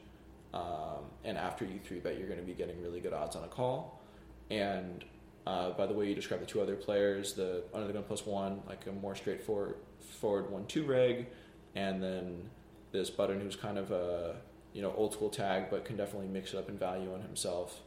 um, 0.53 1.03
and 1.23 1.37
after 1.37 1.65
you 1.65 1.79
three 1.83 1.99
bet, 1.99 2.17
you're 2.17 2.27
going 2.27 2.39
to 2.39 2.45
be 2.45 2.53
getting 2.53 2.81
really 2.81 2.99
good 2.99 3.13
odds 3.13 3.35
on 3.35 3.43
a 3.43 3.47
call. 3.47 4.01
And 4.49 5.03
uh, 5.45 5.71
by 5.71 5.85
the 5.85 5.93
way 5.93 6.07
you 6.07 6.15
describe 6.15 6.39
the 6.39 6.45
two 6.45 6.61
other 6.61 6.75
players, 6.75 7.33
the 7.33 7.63
under 7.73 7.87
the 7.87 7.93
gun 7.93 8.03
plus 8.03 8.25
one, 8.25 8.61
like 8.67 8.85
a 8.87 8.91
more 8.91 9.15
straightforward 9.15 9.75
forward 9.99 10.51
one 10.51 10.65
two 10.67 10.85
reg, 10.85 11.27
and 11.75 12.01
then 12.01 12.49
this 12.91 13.09
button 13.09 13.39
who's 13.39 13.55
kind 13.55 13.77
of 13.77 13.91
a 13.91 14.35
you 14.73 14.81
know 14.81 14.93
old 14.95 15.13
school 15.13 15.29
tag, 15.29 15.65
but 15.69 15.85
can 15.85 15.97
definitely 15.97 16.27
mix 16.27 16.53
it 16.53 16.57
up 16.57 16.69
in 16.69 16.77
value 16.77 17.13
on 17.13 17.21
himself. 17.21 17.81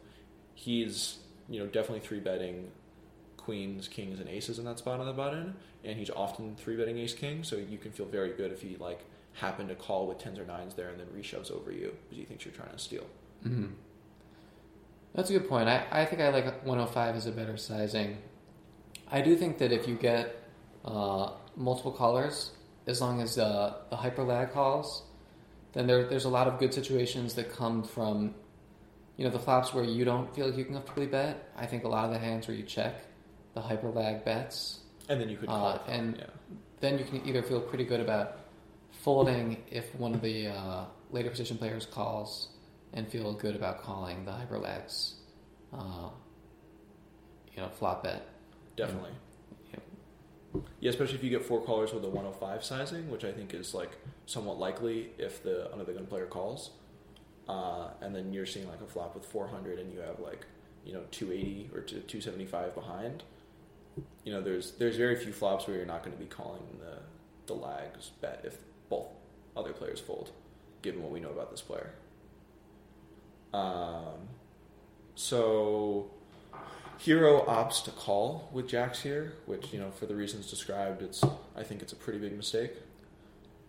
He's 0.54 1.18
you 1.48 1.60
know 1.60 1.66
definitely 1.66 2.00
three 2.00 2.20
betting 2.20 2.70
queens, 3.36 3.88
kings, 3.88 4.20
and 4.20 4.28
aces 4.28 4.58
in 4.58 4.64
that 4.64 4.78
spot 4.78 5.00
on 5.00 5.06
the 5.06 5.12
button, 5.12 5.54
and 5.84 5.98
he's 5.98 6.10
often 6.10 6.56
three 6.56 6.76
betting 6.76 6.98
ace 6.98 7.14
king, 7.14 7.44
so 7.44 7.56
you 7.56 7.78
can 7.78 7.92
feel 7.92 8.06
very 8.06 8.32
good 8.32 8.50
if 8.50 8.62
he 8.62 8.76
like 8.76 9.04
happened 9.34 9.68
to 9.68 9.74
call 9.74 10.06
with 10.06 10.18
tens 10.18 10.38
or 10.38 10.44
nines 10.44 10.74
there 10.74 10.88
and 10.88 10.98
then 10.98 11.06
reshoves 11.08 11.50
over 11.50 11.72
you 11.72 11.92
because 12.04 12.18
he 12.18 12.24
thinks 12.24 12.44
you're 12.44 12.54
trying 12.54 12.70
to 12.70 12.78
steal. 12.78 13.04
Mm-hmm. 13.44 13.72
That's 15.14 15.30
a 15.30 15.32
good 15.32 15.48
point. 15.48 15.68
I, 15.68 15.86
I 15.90 16.04
think 16.04 16.20
I 16.20 16.28
like 16.30 16.44
105 16.64 17.16
as 17.16 17.26
a 17.26 17.32
better 17.32 17.56
sizing. 17.56 18.18
I 19.10 19.20
do 19.20 19.36
think 19.36 19.58
that 19.58 19.70
if 19.70 19.86
you 19.86 19.94
get 19.94 20.34
uh, 20.84 21.30
multiple 21.56 21.92
callers, 21.92 22.50
as 22.86 23.00
long 23.00 23.20
as 23.20 23.38
uh, 23.38 23.74
the 23.90 23.96
hyper 23.96 24.24
lag 24.24 24.52
calls, 24.52 25.02
then 25.72 25.86
there, 25.86 26.04
there's 26.08 26.24
a 26.24 26.28
lot 26.28 26.46
of 26.48 26.58
good 26.58 26.74
situations 26.74 27.34
that 27.34 27.52
come 27.52 27.82
from, 27.84 28.34
you 29.16 29.24
know, 29.24 29.30
the 29.30 29.38
flops 29.38 29.72
where 29.72 29.84
you 29.84 30.04
don't 30.04 30.34
feel 30.34 30.46
like 30.48 30.56
you 30.56 30.64
can 30.64 30.74
comfortably 30.74 31.06
bet. 31.06 31.48
I 31.56 31.66
think 31.66 31.84
a 31.84 31.88
lot 31.88 32.06
of 32.06 32.10
the 32.12 32.18
hands 32.18 32.48
where 32.48 32.56
you 32.56 32.64
check 32.64 32.94
the 33.54 33.60
hyper 33.60 33.90
lag 33.90 34.24
bets, 34.24 34.80
And 35.08 35.20
then 35.20 35.28
you 35.28 35.36
could 35.36 35.48
Uh, 35.48 35.52
call. 35.52 35.80
and- 35.86 36.16
yeah. 36.16 36.24
then 36.80 36.98
you 36.98 37.04
can 37.04 37.26
either 37.28 37.42
feel 37.42 37.60
pretty 37.60 37.84
good 37.84 38.00
about 38.00 38.38
folding 38.90 39.62
if 39.70 39.94
one 39.94 40.12
of 40.14 40.22
the 40.22 40.48
uh, 40.48 40.84
later 41.12 41.30
position 41.30 41.56
players 41.58 41.86
calls, 41.86 42.48
and 42.94 43.08
feel 43.08 43.34
good 43.34 43.56
about 43.56 43.82
calling 43.82 44.24
the 44.24 44.32
hyper 44.32 44.58
lags, 44.58 45.16
uh, 45.72 46.08
you 47.52 47.60
know, 47.60 47.68
flop 47.68 48.04
bet. 48.04 48.28
Definitely. 48.76 49.10
Yep. 49.10 49.82
Yeah, 50.80 50.90
especially 50.90 51.16
if 51.16 51.24
you 51.24 51.30
get 51.30 51.44
four 51.44 51.60
callers 51.60 51.92
with 51.92 52.04
a 52.04 52.08
105 52.08 52.64
sizing, 52.64 53.10
which 53.10 53.24
I 53.24 53.32
think 53.32 53.52
is 53.52 53.74
like 53.74 53.98
somewhat 54.26 54.58
likely 54.58 55.10
if 55.18 55.42
the 55.42 55.70
under 55.72 55.84
the 55.84 55.92
gun 55.92 56.06
player 56.06 56.26
calls. 56.26 56.70
Uh, 57.48 57.88
and 58.00 58.14
then 58.14 58.32
you're 58.32 58.46
seeing 58.46 58.68
like 58.68 58.80
a 58.80 58.86
flop 58.86 59.14
with 59.14 59.26
400 59.26 59.78
and 59.78 59.92
you 59.92 59.98
have 59.98 60.18
like, 60.20 60.46
you 60.84 60.94
know, 60.94 61.02
280 61.10 61.70
or 61.74 61.80
275 61.82 62.74
behind. 62.74 63.22
You 64.24 64.32
know, 64.32 64.40
there's 64.40 64.72
there's 64.72 64.96
very 64.96 65.16
few 65.16 65.32
flops 65.32 65.66
where 65.66 65.76
you're 65.76 65.86
not 65.86 66.04
going 66.04 66.16
to 66.16 66.22
be 66.22 66.28
calling 66.28 66.62
the 66.78 66.98
the 67.46 67.54
lags 67.54 68.12
bet 68.20 68.40
if 68.44 68.58
both 68.88 69.08
other 69.56 69.72
players 69.72 70.00
fold, 70.00 70.30
given 70.82 71.02
what 71.02 71.12
we 71.12 71.20
know 71.20 71.30
about 71.30 71.50
this 71.50 71.60
player. 71.60 71.94
Um, 73.54 74.28
so 75.14 76.10
Hero 76.98 77.44
opts 77.46 77.84
to 77.84 77.90
call 77.90 78.48
with 78.52 78.68
jacks 78.68 79.02
here, 79.02 79.34
which 79.46 79.72
you 79.72 79.78
know 79.78 79.90
for 79.90 80.06
the 80.06 80.14
reasons 80.14 80.48
described, 80.50 81.02
it's 81.02 81.22
I 81.56 81.62
think 81.62 81.82
it's 81.82 81.92
a 81.92 81.96
pretty 81.96 82.18
big 82.18 82.36
mistake. 82.36 82.72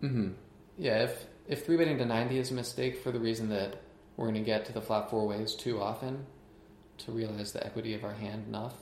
Mm-hmm. 0.01 0.29
Yeah, 0.77 1.03
if 1.03 1.25
if 1.47 1.65
three 1.65 1.77
betting 1.77 1.97
to 1.97 2.05
ninety 2.05 2.37
is 2.37 2.51
a 2.51 2.53
mistake 2.53 3.03
for 3.03 3.11
the 3.11 3.19
reason 3.19 3.49
that 3.49 3.81
we're 4.17 4.25
going 4.27 4.35
to 4.35 4.45
get 4.45 4.65
to 4.65 4.73
the 4.73 4.81
flat 4.81 5.09
four 5.09 5.27
ways 5.27 5.53
too 5.55 5.81
often 5.81 6.25
to 6.99 7.11
realize 7.11 7.51
the 7.51 7.65
equity 7.65 7.93
of 7.93 8.03
our 8.05 8.13
hand 8.13 8.45
enough, 8.47 8.75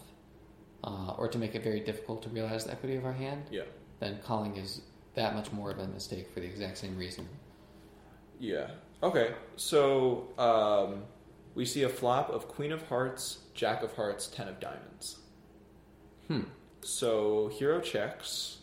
uh, 0.83 1.13
or 1.17 1.27
to 1.27 1.37
make 1.39 1.55
it 1.55 1.63
very 1.63 1.79
difficult 1.79 2.21
to 2.23 2.29
realize 2.29 2.65
the 2.65 2.71
equity 2.71 2.95
of 2.95 3.05
our 3.05 3.13
hand, 3.13 3.43
Yeah, 3.49 3.63
then 3.99 4.19
calling 4.23 4.55
is 4.57 4.81
that 5.15 5.33
much 5.35 5.51
more 5.51 5.71
of 5.71 5.79
a 5.79 5.87
mistake 5.87 6.31
for 6.31 6.39
the 6.39 6.45
exact 6.45 6.77
same 6.77 6.95
reason. 6.97 7.27
yeah. 8.39 8.67
Okay, 9.03 9.33
so 9.57 10.29
um, 10.37 11.03
we 11.55 11.65
see 11.65 11.83
a 11.83 11.89
flop 11.89 12.29
of 12.29 12.47
Queen 12.47 12.71
of 12.71 12.87
Hearts, 12.87 13.39
Jack 13.53 13.83
of 13.83 13.93
Hearts, 13.93 14.27
Ten 14.27 14.47
of 14.47 14.61
Diamonds. 14.61 15.17
Hmm. 16.29 16.43
So 16.79 17.49
Hero 17.49 17.81
checks. 17.81 18.59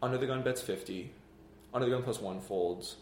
Under 0.00 0.16
the 0.18 0.26
gun 0.26 0.42
bets 0.42 0.62
fifty. 0.62 1.12
Under 1.74 1.88
the 1.88 1.94
gun 1.94 2.04
plus 2.04 2.20
one 2.20 2.40
folds. 2.40 2.96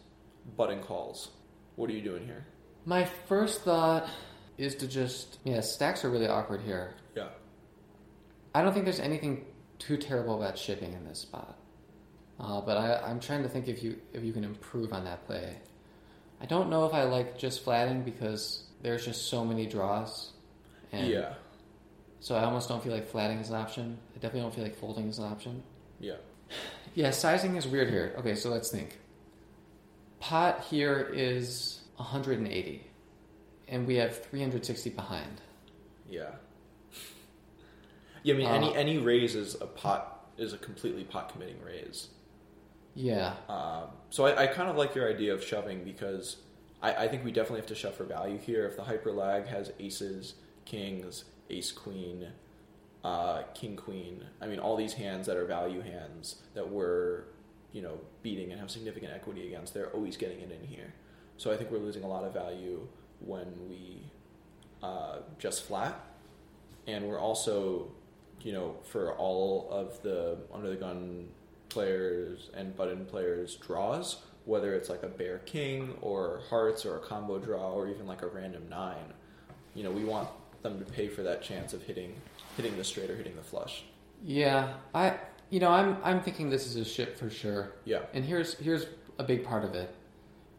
Button 0.57 0.81
calls. 0.81 1.33
What 1.77 1.91
are 1.91 1.93
you 1.93 2.01
doing 2.01 2.25
here? 2.25 2.47
My 2.87 3.05
first 3.05 3.63
thought 3.63 4.09
is 4.57 4.75
to 4.77 4.87
just 4.87 5.39
yeah, 5.45 5.61
stacks 5.61 6.03
are 6.03 6.09
really 6.09 6.29
awkward 6.29 6.63
here. 6.63 6.95
Yeah. 7.15 7.29
I 8.55 8.63
don't 8.63 8.73
think 8.73 8.87
there's 8.87 9.01
anything 9.01 9.45
too 9.79 9.99
terrible 9.99 10.41
about 10.43 10.57
shipping 10.57 10.95
in 10.95 11.05
this 11.07 11.19
spot, 11.19 11.59
uh, 12.41 12.63
but 12.63 12.79
I, 12.79 13.03
I'm 13.03 13.21
trying 13.21 13.43
to 13.43 13.51
think 13.51 13.69
if 13.69 13.83
you 13.83 13.99
if 14.15 14.25
you 14.25 14.33
can 14.33 14.45
improve 14.45 14.95
on 14.95 15.05
that 15.05 15.27
play. 15.27 15.59
I 16.47 16.49
don't 16.49 16.71
know 16.71 16.87
if 16.87 16.95
I 16.95 17.03
like 17.03 17.37
just 17.37 17.65
flatting 17.65 18.05
because 18.05 18.63
there's 18.81 19.05
just 19.05 19.27
so 19.29 19.45
many 19.45 19.67
draws, 19.67 20.31
and 20.93 21.09
yeah. 21.09 21.35
so 22.21 22.37
I 22.37 22.45
almost 22.45 22.69
don't 22.69 22.81
feel 22.85 22.93
like 22.93 23.09
flatting 23.09 23.39
is 23.39 23.51
an 23.51 23.57
option. 23.57 23.99
I 24.13 24.21
definitely 24.21 24.43
don't 24.43 24.55
feel 24.55 24.63
like 24.63 24.77
folding 24.77 25.09
is 25.09 25.19
an 25.19 25.25
option. 25.25 25.63
Yeah. 25.99 26.15
Yeah, 26.95 27.11
sizing 27.11 27.57
is 27.57 27.67
weird 27.69 27.91
here. 27.91 28.15
Okay, 28.17 28.35
so 28.35 28.49
let's 28.49 28.71
think. 28.71 28.97
Pot 30.19 30.65
here 30.71 31.11
is 31.13 31.81
180, 31.97 32.87
and 33.69 33.87
we 33.87 33.97
have 33.97 34.25
360 34.25 34.89
behind. 34.91 35.43
Yeah. 36.09 36.31
Yeah, 38.23 38.33
I 38.33 38.37
mean, 38.39 38.47
any 38.47 38.69
Uh, 38.69 38.79
any 38.79 38.97
raise 38.97 39.35
is 39.35 39.61
a 39.61 39.67
pot 39.67 40.31
is 40.39 40.55
a 40.55 40.59
completely 40.59 41.05
pot 41.05 41.31
committing 41.31 41.61
raise. 41.63 42.09
Yeah, 42.97 43.35
Um, 43.49 43.91
so 44.09 44.25
I, 44.25 44.45
I 44.45 44.47
kind 44.47 44.71
of 44.71 44.77
like 44.77 44.95
your 44.95 45.09
idea 45.09 45.35
of 45.35 45.45
shoving 45.45 45.85
because 45.85 46.39
I, 46.83 46.95
I 47.05 47.09
think 47.09 47.25
we 47.25 47.31
definitely 47.31 47.61
have 47.61 47.69
to 47.69 47.75
shove 47.75 47.95
for 47.95 48.05
value 48.05 48.39
here. 48.39 48.67
If 48.67 48.77
the 48.77 48.85
hyper 48.85 49.13
lag 49.13 49.47
has 49.49 49.71
aces, 49.79 50.35
kings, 50.65 51.25
ace 51.51 51.73
queen, 51.73 52.29
uh, 53.05 53.43
king 53.53 53.77
queen, 53.77 54.25
I 54.41 54.47
mean, 54.47 54.59
all 54.59 54.77
these 54.77 54.95
hands 54.95 55.27
that 55.27 55.37
are 55.37 55.45
value 55.45 55.83
hands 55.83 56.37
that 56.55 56.71
we're 56.71 57.25
you 57.73 57.83
know 57.83 58.01
beating 58.23 58.51
and 58.51 58.59
have 58.59 58.71
significant 58.71 59.13
equity 59.13 59.47
against, 59.47 59.75
they're 59.75 59.91
always 59.91 60.17
getting 60.17 60.41
it 60.41 60.51
in 60.51 60.67
here. 60.67 60.95
So 61.37 61.53
I 61.53 61.57
think 61.59 61.71
we're 61.71 61.79
losing 61.79 62.03
a 62.03 62.09
lot 62.09 62.25
of 62.25 62.33
value 62.33 62.89
when 63.21 63.47
we 63.69 64.11
uh, 64.83 65.19
just 65.39 65.65
flat, 65.65 66.01
and 66.87 67.07
we're 67.07 67.21
also 67.21 67.89
you 68.41 68.53
know 68.55 68.77
for 68.85 69.13
all 69.17 69.69
of 69.71 70.01
the 70.03 70.39
under 70.55 70.71
the 70.71 70.77
gun 70.77 71.29
players 71.77 72.51
and 72.55 72.75
button 72.77 73.05
players 73.05 73.57
draws, 73.57 74.23
whether 74.47 74.75
it's 74.75 74.89
like 74.89 75.03
a 75.03 75.09
bare 75.21 75.39
king 75.41 75.95
or 76.01 76.41
hearts 76.49 76.87
or 76.87 76.97
a 76.97 77.01
combo 77.01 77.39
draw 77.39 77.73
or 77.73 77.89
even 77.89 78.07
like 78.07 78.23
a 78.23 78.27
random 78.27 78.65
nine. 78.71 79.13
You 79.75 79.85
know, 79.85 79.91
we 79.91 80.05
want 80.05 80.29
them 80.63 80.79
to 80.79 80.85
pay 80.85 81.09
for 81.09 81.23
that 81.23 81.43
chance 81.43 81.75
of 81.75 81.83
hitting 81.83 82.13
hitting 82.57 82.77
the 82.77 82.85
straight 82.85 83.11
or 83.11 83.17
hitting 83.17 83.37
the 83.37 83.43
flush. 83.53 83.85
yeah. 84.25 84.75
I 84.95 85.19
you 85.51 85.61
know 85.61 85.71
I'm 85.71 85.91
I'm 86.03 86.21
thinking 86.23 86.51
this 86.51 86.67
is 86.67 86.77
a 86.77 86.85
ship 86.85 87.19
for 87.19 87.29
sure. 87.31 87.73
Yeah. 87.85 88.03
And 88.15 88.25
here's 88.25 88.55
here's 88.55 88.87
a 89.19 89.25
big 89.25 89.45
part 89.45 89.65
of 89.65 89.75
it. 89.75 89.91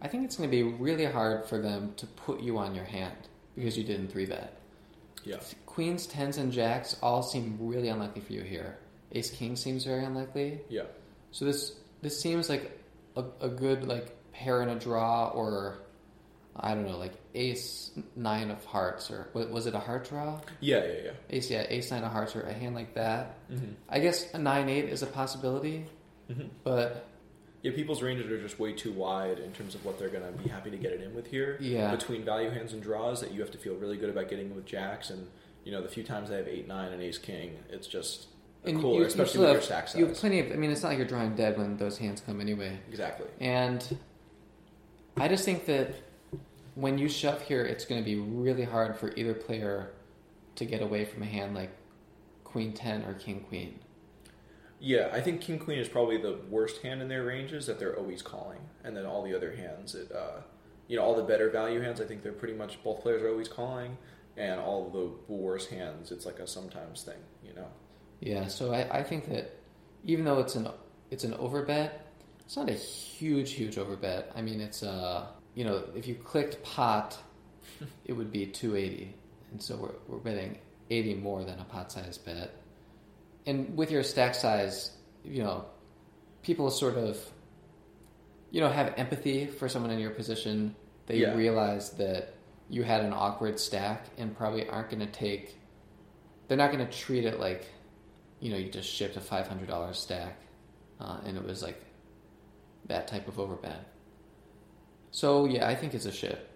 I 0.01 0.07
think 0.07 0.23
it's 0.25 0.35
going 0.37 0.49
to 0.49 0.55
be 0.55 0.63
really 0.63 1.05
hard 1.05 1.45
for 1.49 1.57
them 1.59 1.93
to 1.97 2.05
put 2.25 2.39
you 2.41 2.57
on 2.59 2.75
your 2.75 2.85
hand 2.85 3.17
because 3.55 3.75
you 3.77 3.83
didn't 3.83 4.09
three 4.11 4.27
bet. 4.27 4.51
Yeah. 5.23 5.39
Queens, 5.65 6.05
tens, 6.05 6.37
and 6.37 6.51
jacks 6.51 6.95
all 7.01 7.23
seem 7.23 7.57
really 7.59 7.89
unlikely 7.89 8.21
for 8.21 8.33
you 8.33 8.43
here. 8.43 8.77
Ace 9.13 9.31
king 9.31 9.55
seems 9.55 9.83
very 9.85 10.05
unlikely. 10.05 10.61
Yeah. 10.69 10.83
So 11.37 11.45
this 11.45 11.75
this 12.01 12.19
seems 12.19 12.49
like 12.49 12.71
a, 13.15 13.23
a 13.41 13.47
good 13.47 13.87
like 13.87 14.15
pair 14.33 14.63
in 14.63 14.69
a 14.69 14.79
draw 14.79 15.27
or 15.27 15.77
I 16.55 16.73
don't 16.73 16.87
know 16.87 16.97
like 16.97 17.13
ace 17.35 17.91
nine 18.15 18.49
of 18.49 18.65
hearts 18.65 19.11
or 19.11 19.27
was 19.35 19.67
it 19.67 19.75
a 19.75 19.79
heart 19.79 20.09
draw? 20.09 20.41
Yeah, 20.61 20.83
yeah, 20.83 20.93
yeah. 21.05 21.11
Ace 21.29 21.51
yeah 21.51 21.63
ace 21.69 21.91
nine 21.91 22.03
of 22.03 22.11
hearts 22.11 22.35
or 22.35 22.41
a 22.41 22.51
hand 22.53 22.73
like 22.73 22.95
that. 22.95 23.35
Mm-hmm. 23.51 23.73
I 23.87 23.99
guess 23.99 24.33
a 24.33 24.39
nine 24.39 24.67
eight 24.67 24.85
is 24.85 25.03
a 25.03 25.05
possibility, 25.05 25.85
Mm-hmm. 26.31 26.47
but 26.63 27.05
Yeah, 27.61 27.73
people's 27.75 28.01
ranges 28.01 28.31
are 28.31 28.41
just 28.41 28.59
way 28.59 28.73
too 28.73 28.91
wide 28.91 29.37
in 29.37 29.51
terms 29.51 29.75
of 29.75 29.85
what 29.85 29.99
they're 29.99 30.09
going 30.09 30.25
to 30.25 30.43
be 30.43 30.49
happy 30.49 30.71
to 30.71 30.77
get 30.77 30.91
it 30.91 31.01
in 31.01 31.13
with 31.13 31.27
here. 31.27 31.57
Yeah. 31.61 31.95
Between 31.95 32.25
value 32.25 32.49
hands 32.49 32.73
and 32.73 32.81
draws, 32.81 33.21
that 33.21 33.31
you 33.31 33.41
have 33.41 33.51
to 33.51 33.59
feel 33.59 33.75
really 33.75 33.97
good 33.97 34.09
about 34.09 34.27
getting 34.27 34.55
with 34.55 34.65
jacks, 34.65 35.11
and 35.11 35.27
you 35.63 35.71
know 35.71 35.83
the 35.83 35.87
few 35.87 36.03
times 36.03 36.29
they 36.29 36.37
have 36.37 36.47
eight 36.47 36.67
nine 36.67 36.91
and 36.91 37.01
ace 37.03 37.19
king, 37.19 37.59
it's 37.69 37.85
just 37.87 38.25
and 38.63 38.81
cooler, 38.81 39.01
you, 39.01 39.05
especially 39.05 39.39
with 39.39 39.47
have, 39.47 39.55
your 39.55 39.61
stack 39.61 39.87
size. 39.87 39.99
You 39.99 40.07
have 40.07 40.15
plenty 40.15 40.39
of. 40.39 40.51
I 40.51 40.55
mean, 40.55 40.71
it's 40.71 40.83
not 40.83 40.89
like 40.89 40.97
you're 40.97 41.07
drawing 41.07 41.35
dead 41.35 41.57
when 41.57 41.77
those 41.77 41.97
hands 41.97 42.21
come 42.21 42.41
anyway. 42.41 42.79
exactly. 42.89 43.27
And 43.39 43.97
I 45.17 45.27
just 45.27 45.45
think 45.45 45.65
that 45.65 45.95
when 46.75 46.97
you 46.97 47.09
shove 47.09 47.41
here, 47.41 47.63
it's 47.63 47.85
going 47.85 48.01
to 48.01 48.05
be 48.05 48.19
really 48.19 48.63
hard 48.63 48.95
for 48.97 49.13
either 49.15 49.33
player 49.33 49.93
to 50.55 50.65
get 50.65 50.81
away 50.81 51.05
from 51.05 51.23
a 51.23 51.25
hand 51.25 51.55
like 51.55 51.71
Queen 52.43 52.73
Ten 52.73 53.03
or 53.03 53.13
King 53.13 53.41
Queen. 53.41 53.79
Yeah, 54.79 55.09
I 55.11 55.21
think 55.21 55.41
King 55.41 55.57
Queen 55.57 55.79
is 55.79 55.89
probably 55.89 56.17
the 56.17 56.37
worst 56.49 56.83
hand 56.83 57.01
in 57.01 57.07
their 57.07 57.23
ranges 57.23 57.65
that 57.65 57.79
they're 57.79 57.97
always 57.97 58.21
calling, 58.21 58.59
and 58.83 58.95
then 58.95 59.05
all 59.05 59.23
the 59.23 59.35
other 59.35 59.55
hands, 59.55 59.95
it, 59.95 60.11
uh, 60.11 60.41
you 60.87 60.97
know, 60.97 61.03
all 61.03 61.15
the 61.15 61.23
better 61.23 61.49
value 61.49 61.81
hands, 61.81 61.99
I 61.99 62.05
think 62.05 62.21
they're 62.21 62.31
pretty 62.31 62.53
much 62.53 62.83
both 62.83 63.01
players 63.01 63.23
are 63.23 63.29
always 63.29 63.47
calling, 63.47 63.97
and 64.35 64.59
all 64.59 64.89
the 64.89 65.33
worse 65.33 65.67
hands, 65.67 66.11
it's 66.11 66.27
like 66.27 66.37
a 66.37 66.45
sometimes 66.45 67.01
thing, 67.01 67.17
you 67.43 67.53
know. 67.53 67.67
Yeah, 68.19 68.47
so 68.47 68.73
I, 68.73 68.99
I 68.99 69.03
think 69.03 69.29
that 69.29 69.53
even 70.05 70.25
though 70.25 70.39
it's 70.39 70.55
an 70.55 70.67
it's 71.11 71.23
an 71.23 71.33
overbet, 71.33 71.91
it's 72.39 72.55
not 72.57 72.69
a 72.69 72.73
huge 72.73 73.51
huge 73.51 73.75
overbet. 73.75 74.25
I 74.35 74.41
mean, 74.41 74.61
it's 74.61 74.83
uh 74.83 75.27
you 75.55 75.63
know 75.63 75.83
if 75.95 76.07
you 76.07 76.15
clicked 76.15 76.63
pot, 76.63 77.17
it 78.05 78.13
would 78.13 78.31
be 78.31 78.45
two 78.47 78.75
eighty, 78.75 79.13
and 79.51 79.61
so 79.61 79.75
we're 79.77 79.93
we're 80.07 80.19
betting 80.23 80.57
eighty 80.89 81.13
more 81.13 81.43
than 81.43 81.59
a 81.59 81.63
pot 81.65 81.91
size 81.91 82.17
bet. 82.17 82.53
And 83.45 83.77
with 83.77 83.91
your 83.91 84.03
stack 84.03 84.35
size, 84.35 84.91
you 85.23 85.43
know, 85.43 85.65
people 86.41 86.69
sort 86.71 86.97
of 86.97 87.17
you 88.51 88.61
know 88.61 88.69
have 88.69 88.93
empathy 88.97 89.45
for 89.45 89.69
someone 89.69 89.91
in 89.91 89.99
your 89.99 90.11
position. 90.11 90.75
They 91.05 91.19
Yeah. 91.19 91.35
realize 91.35 91.91
that 91.91 92.33
you 92.69 92.83
had 92.83 93.01
an 93.05 93.13
awkward 93.13 93.59
stack 93.59 94.07
and 94.17 94.35
probably 94.35 94.67
aren't 94.67 94.89
going 94.89 94.99
to 95.05 95.11
take. 95.11 95.57
They're 96.47 96.57
not 96.57 96.71
going 96.71 96.85
to 96.85 96.91
treat 96.91 97.23
it 97.25 97.39
like 97.39 97.65
you 98.39 98.51
know, 98.51 98.57
you 98.57 98.69
just 98.69 98.89
shipped 98.91 99.17
a 99.17 99.21
five 99.21 99.47
hundred 99.47 99.67
dollar 99.67 99.93
stack, 99.93 100.39
uh, 100.99 101.19
and 101.25 101.37
it 101.37 101.43
was 101.43 101.63
like 101.63 101.81
that 102.87 103.07
type 103.07 103.27
of 103.27 103.35
overbet. 103.35 103.79
So 105.11 105.45
yeah, 105.45 105.67
I 105.67 105.75
think 105.75 105.93
it's 105.93 106.05
a 106.05 106.11
ship. 106.11 106.49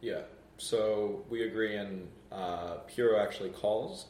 Yeah. 0.00 0.22
So 0.56 1.24
we 1.28 1.42
agree, 1.42 1.76
and 1.76 2.08
uh, 2.30 2.76
Puro 2.94 3.20
actually 3.20 3.50
calls, 3.50 4.06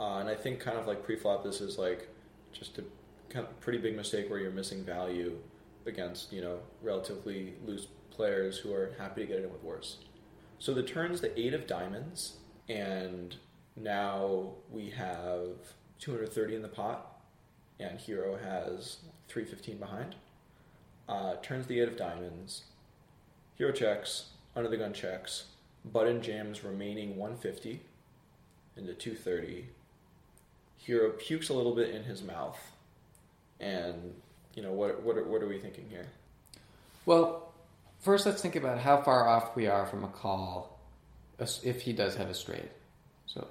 uh, 0.00 0.16
and 0.16 0.28
I 0.28 0.34
think 0.34 0.60
kind 0.60 0.78
of 0.78 0.86
like 0.86 1.04
pre-flop, 1.04 1.44
this 1.44 1.60
is 1.60 1.78
like 1.78 2.08
just 2.52 2.78
a 2.78 2.84
kind 3.28 3.46
of 3.46 3.60
pretty 3.60 3.78
big 3.78 3.96
mistake 3.96 4.28
where 4.30 4.38
you're 4.38 4.50
missing 4.50 4.84
value 4.84 5.36
against 5.86 6.32
you 6.32 6.42
know 6.42 6.58
relatively 6.82 7.54
loose 7.64 7.86
players 8.10 8.58
who 8.58 8.72
are 8.72 8.92
happy 8.98 9.22
to 9.22 9.26
get 9.26 9.44
in 9.44 9.50
with 9.50 9.62
worse. 9.62 9.98
So 10.58 10.72
the 10.74 10.82
turn's 10.82 11.20
the 11.20 11.38
eight 11.38 11.54
of 11.54 11.66
diamonds, 11.66 12.36
and 12.68 13.36
now 13.76 14.54
we 14.70 14.90
have 14.90 15.50
230 16.00 16.56
in 16.56 16.62
the 16.62 16.68
pot, 16.68 17.20
and 17.80 17.98
Hero 17.98 18.36
has 18.36 18.98
315 19.28 19.78
behind. 19.78 20.14
Uh, 21.08 21.36
turns 21.36 21.66
the 21.66 21.80
eight 21.80 21.88
of 21.88 21.96
diamonds. 21.96 22.62
Hero 23.56 23.72
checks, 23.72 24.30
under 24.54 24.68
the 24.68 24.76
gun 24.76 24.92
checks, 24.92 25.44
button 25.84 26.20
jams 26.20 26.64
remaining 26.64 27.16
150 27.16 27.80
into 28.76 28.92
230. 28.94 29.66
Hero 30.78 31.10
pukes 31.10 31.48
a 31.48 31.54
little 31.54 31.74
bit 31.74 31.90
in 31.90 32.04
his 32.04 32.22
mouth, 32.22 32.58
and 33.60 34.14
you 34.54 34.62
know 34.62 34.72
what? 34.72 35.02
What 35.02 35.16
are, 35.16 35.24
what 35.24 35.42
are 35.42 35.48
we 35.48 35.58
thinking 35.58 35.86
here? 35.88 36.06
Well, 37.06 37.52
first 38.00 38.26
let's 38.26 38.42
think 38.42 38.56
about 38.56 38.78
how 38.78 39.00
far 39.02 39.28
off 39.28 39.56
we 39.56 39.66
are 39.66 39.86
from 39.86 40.04
a 40.04 40.08
call, 40.08 40.78
if 41.38 41.82
he 41.82 41.92
does 41.92 42.16
have 42.16 42.28
a 42.28 42.34
straight. 42.34 42.70
So 43.26 43.46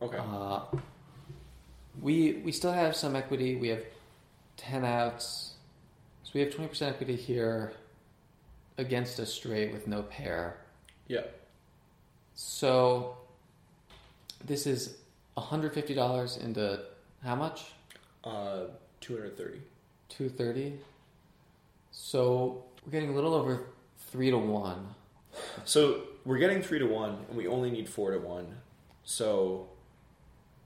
Okay. 0.00 0.18
uh, 0.18 0.60
we 2.00 2.34
we 2.44 2.52
still 2.52 2.72
have 2.72 2.96
some 2.96 3.16
equity. 3.16 3.56
We 3.56 3.68
have 3.68 3.82
ten 4.56 4.84
outs, 4.84 5.54
so 6.24 6.30
we 6.34 6.40
have 6.40 6.54
twenty 6.54 6.68
percent 6.68 6.94
equity 6.94 7.16
here 7.16 7.72
against 8.78 9.18
a 9.18 9.26
straight 9.26 9.72
with 9.72 9.86
no 9.86 10.02
pair. 10.02 10.56
yeah. 11.08 11.22
So 12.34 13.16
this 14.44 14.66
is 14.66 14.96
hundred 15.36 15.74
fifty 15.74 15.94
dollars 15.94 16.36
into 16.38 16.80
how 17.22 17.34
much? 17.34 17.64
Uh, 18.24 18.64
230. 19.00 19.60
Two 20.08 20.28
thirty. 20.28 20.74
So 21.90 22.64
we're 22.84 22.92
getting 22.92 23.10
a 23.10 23.14
little 23.14 23.34
over 23.34 23.64
three 24.10 24.30
to 24.30 24.38
one. 24.38 24.94
So 25.64 26.02
we're 26.24 26.38
getting 26.38 26.62
three 26.62 26.78
to 26.78 26.86
one, 26.86 27.18
and 27.28 27.36
we 27.36 27.46
only 27.46 27.70
need 27.70 27.88
four 27.88 28.10
to 28.10 28.18
one. 28.18 28.56
So 29.04 29.68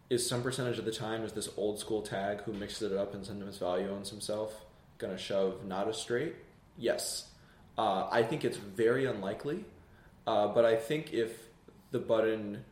is 0.09 0.29
some 0.29 0.43
percentage 0.43 0.79
of 0.79 0.85
the 0.85 0.93
time 0.93 1.25
is 1.25 1.33
this 1.33 1.49
old 1.57 1.79
school 1.79 2.03
tag 2.03 2.43
who 2.43 2.53
mixes 2.53 2.93
it 2.93 2.97
up 2.97 3.15
and 3.15 3.25
sometimes 3.25 3.59
value 3.59 3.91
owns 3.91 4.11
himself 4.11 4.65
gonna 4.99 5.19
shove 5.19 5.65
not 5.65 5.89
a 5.89 5.95
straight? 5.95 6.35
Yes. 6.79 7.29
Uh, 7.77 8.09
I 8.11 8.23
think 8.23 8.45
it's 8.45 8.57
very 8.57 9.05
unlikely, 9.05 9.65
uh, 10.27 10.49
but 10.49 10.65
I 10.65 10.77
think 10.77 11.13
if 11.13 11.33
the 11.91 11.99
button 11.99 12.65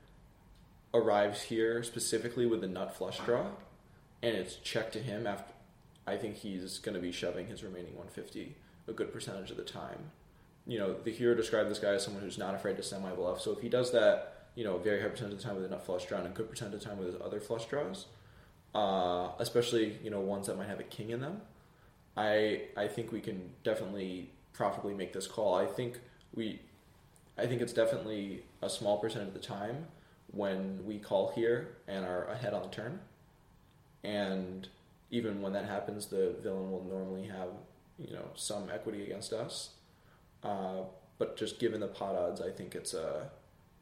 arrives 0.94 1.42
here 1.42 1.82
specifically 1.82 2.46
with 2.46 2.60
the 2.60 2.68
nut 2.68 2.96
flush 2.96 3.18
draw, 3.20 3.46
and 4.22 4.34
it's 4.34 4.56
checked 4.56 4.94
to 4.94 5.00
him 5.00 5.26
after, 5.26 5.52
I 6.06 6.16
think 6.16 6.36
he's 6.36 6.78
going 6.78 6.94
to 6.94 7.00
be 7.00 7.12
shoving 7.12 7.46
his 7.46 7.62
remaining 7.62 7.94
150 7.96 8.54
a 8.86 8.92
good 8.92 9.12
percentage 9.12 9.50
of 9.50 9.56
the 9.56 9.64
time. 9.64 10.10
You 10.66 10.78
know, 10.78 10.94
the 10.94 11.10
hero 11.10 11.34
described 11.34 11.70
this 11.70 11.78
guy 11.78 11.92
as 11.94 12.04
someone 12.04 12.22
who's 12.22 12.38
not 12.38 12.54
afraid 12.54 12.76
to 12.76 12.82
semi 12.82 13.12
bluff. 13.12 13.40
So 13.40 13.52
if 13.52 13.60
he 13.60 13.68
does 13.68 13.92
that, 13.92 14.43
you 14.54 14.64
know, 14.64 14.78
very 14.78 15.00
high 15.00 15.08
percentage 15.08 15.34
of 15.34 15.38
the 15.38 15.44
time 15.44 15.56
with 15.56 15.64
a 15.64 15.68
nut 15.68 15.84
flush 15.84 16.06
draw 16.06 16.20
and 16.20 16.32
good 16.34 16.48
percentage 16.48 16.74
of 16.74 16.80
the 16.80 16.86
time 16.86 16.98
with 16.98 17.20
other 17.20 17.40
flush 17.40 17.66
draws, 17.66 18.06
uh, 18.74 19.30
especially 19.38 19.98
you 20.02 20.10
know 20.10 20.20
ones 20.20 20.46
that 20.46 20.56
might 20.56 20.68
have 20.68 20.80
a 20.80 20.84
king 20.84 21.10
in 21.10 21.20
them, 21.20 21.40
I 22.16 22.62
I 22.76 22.88
think 22.88 23.12
we 23.12 23.20
can 23.20 23.50
definitely 23.62 24.30
profitably 24.52 24.94
make 24.94 25.12
this 25.12 25.26
call. 25.26 25.54
I 25.54 25.66
think 25.66 26.00
we, 26.34 26.60
I 27.36 27.46
think 27.46 27.60
it's 27.60 27.72
definitely 27.72 28.44
a 28.62 28.70
small 28.70 28.98
percentage 28.98 29.28
of 29.28 29.34
the 29.34 29.40
time 29.40 29.86
when 30.30 30.84
we 30.84 30.98
call 30.98 31.32
here 31.34 31.76
and 31.88 32.04
are 32.04 32.24
ahead 32.26 32.54
on 32.54 32.62
the 32.62 32.68
turn, 32.68 33.00
and 34.02 34.68
even 35.10 35.42
when 35.42 35.52
that 35.52 35.66
happens, 35.66 36.06
the 36.06 36.34
villain 36.42 36.70
will 36.70 36.84
normally 36.84 37.26
have 37.26 37.48
you 37.98 38.14
know 38.14 38.28
some 38.34 38.70
equity 38.72 39.02
against 39.02 39.32
us. 39.32 39.70
Uh, 40.42 40.82
but 41.18 41.36
just 41.36 41.58
given 41.58 41.80
the 41.80 41.86
pot 41.86 42.14
odds, 42.14 42.40
I 42.40 42.50
think 42.50 42.74
it's 42.74 42.92
a 42.92 43.30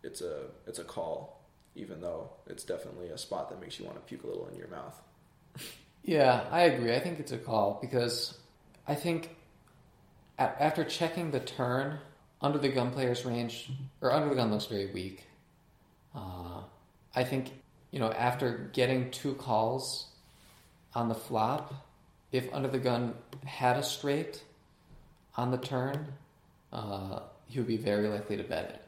it's 0.02 0.20
a 0.20 0.46
it's 0.66 0.78
a 0.78 0.84
call, 0.84 1.40
even 1.74 2.00
though 2.00 2.30
it's 2.46 2.64
definitely 2.64 3.08
a 3.08 3.18
spot 3.18 3.48
that 3.50 3.60
makes 3.60 3.78
you 3.78 3.84
want 3.84 3.96
to 3.96 4.02
puke 4.02 4.24
a 4.24 4.26
little 4.26 4.46
in 4.48 4.56
your 4.56 4.68
mouth. 4.68 5.00
Yeah, 6.02 6.44
I 6.50 6.62
agree. 6.62 6.94
I 6.94 7.00
think 7.00 7.20
it's 7.20 7.32
a 7.32 7.38
call 7.38 7.78
because 7.80 8.36
I 8.88 8.94
think 8.94 9.36
after 10.38 10.84
checking 10.84 11.30
the 11.30 11.40
turn, 11.40 11.98
under 12.42 12.58
the 12.58 12.68
gun 12.68 12.90
player's 12.90 13.24
range, 13.24 13.70
or 14.00 14.12
under 14.12 14.28
the 14.28 14.34
gun 14.34 14.50
looks 14.50 14.66
very 14.66 14.86
weak. 14.86 15.24
Uh, 16.14 16.62
I 17.14 17.24
think, 17.24 17.52
you 17.90 18.00
know, 18.00 18.10
after 18.10 18.70
getting 18.72 19.10
two 19.10 19.34
calls 19.34 20.08
on 20.94 21.08
the 21.08 21.14
flop, 21.14 21.72
if 22.32 22.52
under 22.52 22.68
the 22.68 22.78
gun 22.78 23.14
had 23.44 23.76
a 23.76 23.82
straight 23.82 24.42
on 25.36 25.50
the 25.50 25.58
turn, 25.58 26.12
uh, 26.72 27.20
he 27.46 27.58
would 27.58 27.68
be 27.68 27.76
very 27.76 28.08
likely 28.08 28.36
to 28.36 28.42
bet 28.42 28.64
it, 28.64 28.82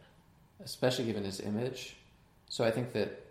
especially 0.64 1.04
given 1.04 1.24
his 1.24 1.40
image. 1.40 1.96
So 2.48 2.64
I 2.64 2.70
think 2.70 2.92
that 2.92 3.24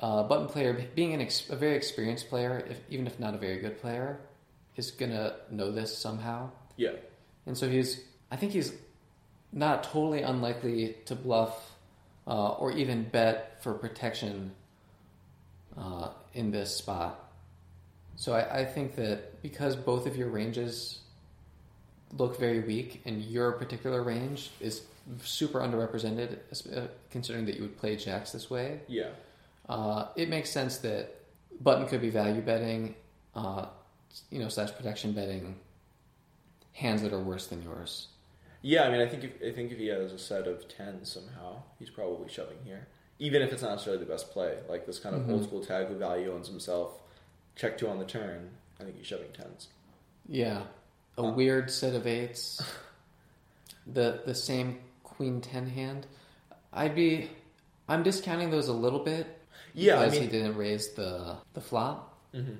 uh, 0.00 0.22
button 0.24 0.46
player, 0.46 0.86
being 0.94 1.14
an 1.14 1.20
ex- 1.20 1.48
a 1.48 1.56
very 1.56 1.76
experienced 1.76 2.28
player, 2.28 2.64
if, 2.68 2.80
even 2.90 3.06
if 3.06 3.18
not 3.18 3.34
a 3.34 3.38
very 3.38 3.58
good 3.58 3.80
player, 3.80 4.20
is 4.76 4.90
gonna 4.90 5.36
know 5.50 5.70
this 5.70 5.96
somehow. 5.96 6.50
Yeah, 6.76 6.92
And 7.46 7.56
so 7.56 7.68
he's, 7.68 8.04
I 8.30 8.36
think 8.36 8.52
he's 8.52 8.72
not 9.52 9.84
totally 9.84 10.20
unlikely 10.20 10.96
to 11.06 11.14
bluff 11.14 11.72
uh, 12.26 12.50
or 12.50 12.72
even 12.72 13.04
bet 13.04 13.62
for 13.62 13.72
protection 13.72 14.52
uh, 15.78 16.10
in 16.34 16.50
this 16.50 16.76
spot. 16.76 17.30
So 18.16 18.34
I, 18.34 18.60
I 18.60 18.64
think 18.64 18.96
that 18.96 19.40
because 19.42 19.76
both 19.76 20.06
of 20.06 20.16
your 20.16 20.28
ranges 20.28 21.00
look 22.16 22.38
very 22.38 22.60
weak 22.60 23.02
and 23.04 23.22
your 23.22 23.52
particular 23.52 24.02
range 24.02 24.50
is 24.60 24.82
super 25.22 25.60
underrepresented, 25.60 26.38
uh, 26.76 26.86
considering 27.10 27.46
that 27.46 27.56
you 27.56 27.62
would 27.62 27.76
play 27.78 27.96
jacks 27.96 28.32
this 28.32 28.50
way, 28.50 28.80
yeah, 28.88 29.10
uh, 29.68 30.08
it 30.16 30.28
makes 30.28 30.50
sense 30.50 30.78
that 30.78 31.14
button 31.60 31.86
could 31.86 32.00
be 32.00 32.10
value 32.10 32.40
betting, 32.42 32.94
uh, 33.34 33.66
you 34.30 34.38
know, 34.38 34.48
slash 34.48 34.72
protection 34.72 35.12
betting 35.12 35.56
hands 36.72 37.02
that 37.02 37.12
are 37.12 37.20
worse 37.20 37.46
than 37.46 37.62
yours. 37.62 38.08
yeah. 38.62 38.82
I 38.84 38.90
mean, 38.90 39.00
I 39.00 39.06
think 39.08 39.24
if 39.24 39.32
I 39.42 39.52
think 39.54 39.72
if 39.72 39.78
he 39.78 39.86
has 39.88 40.12
a 40.12 40.18
set 40.18 40.46
of 40.46 40.66
tens 40.68 41.12
somehow, 41.12 41.62
he's 41.78 41.90
probably 41.90 42.28
shoving 42.28 42.58
here, 42.64 42.86
even 43.18 43.40
if 43.42 43.52
it's 43.52 43.62
not 43.62 43.70
necessarily 43.72 44.02
the 44.04 44.10
best 44.10 44.30
play. 44.32 44.58
Like 44.68 44.86
this 44.86 44.98
kind 44.98 45.14
of 45.14 45.22
Mhm. 45.22 45.32
old 45.32 45.44
school 45.44 45.64
tag 45.64 45.86
who 45.88 45.94
value 45.96 46.32
owns 46.32 46.48
himself, 46.48 46.98
check 47.54 47.78
two 47.78 47.88
on 47.88 47.98
the 47.98 48.04
turn. 48.04 48.50
I 48.80 48.84
think 48.84 48.96
he's 48.98 49.06
shoving 49.06 49.32
tens. 49.32 49.68
Yeah, 50.28 50.64
a 51.16 51.22
Uh. 51.22 51.30
weird 51.32 51.70
set 51.70 51.94
of 51.94 52.06
eights. 52.06 52.60
the 53.86 54.20
the 54.26 54.34
same 54.34 54.80
queen 55.16 55.40
ten 55.40 55.68
hand. 55.68 56.06
I'd 56.72 56.94
be, 56.94 57.30
I'm 57.88 58.02
discounting 58.02 58.50
those 58.50 58.68
a 58.68 58.72
little 58.72 59.00
bit. 59.00 59.26
Yeah, 59.74 59.96
I 60.00 60.04
because 60.04 60.12
mean, 60.12 60.22
he 60.22 60.28
didn't 60.28 60.56
raise 60.56 60.94
the 60.94 61.36
the 61.54 61.60
flop. 61.60 62.14
mhm. 62.34 62.58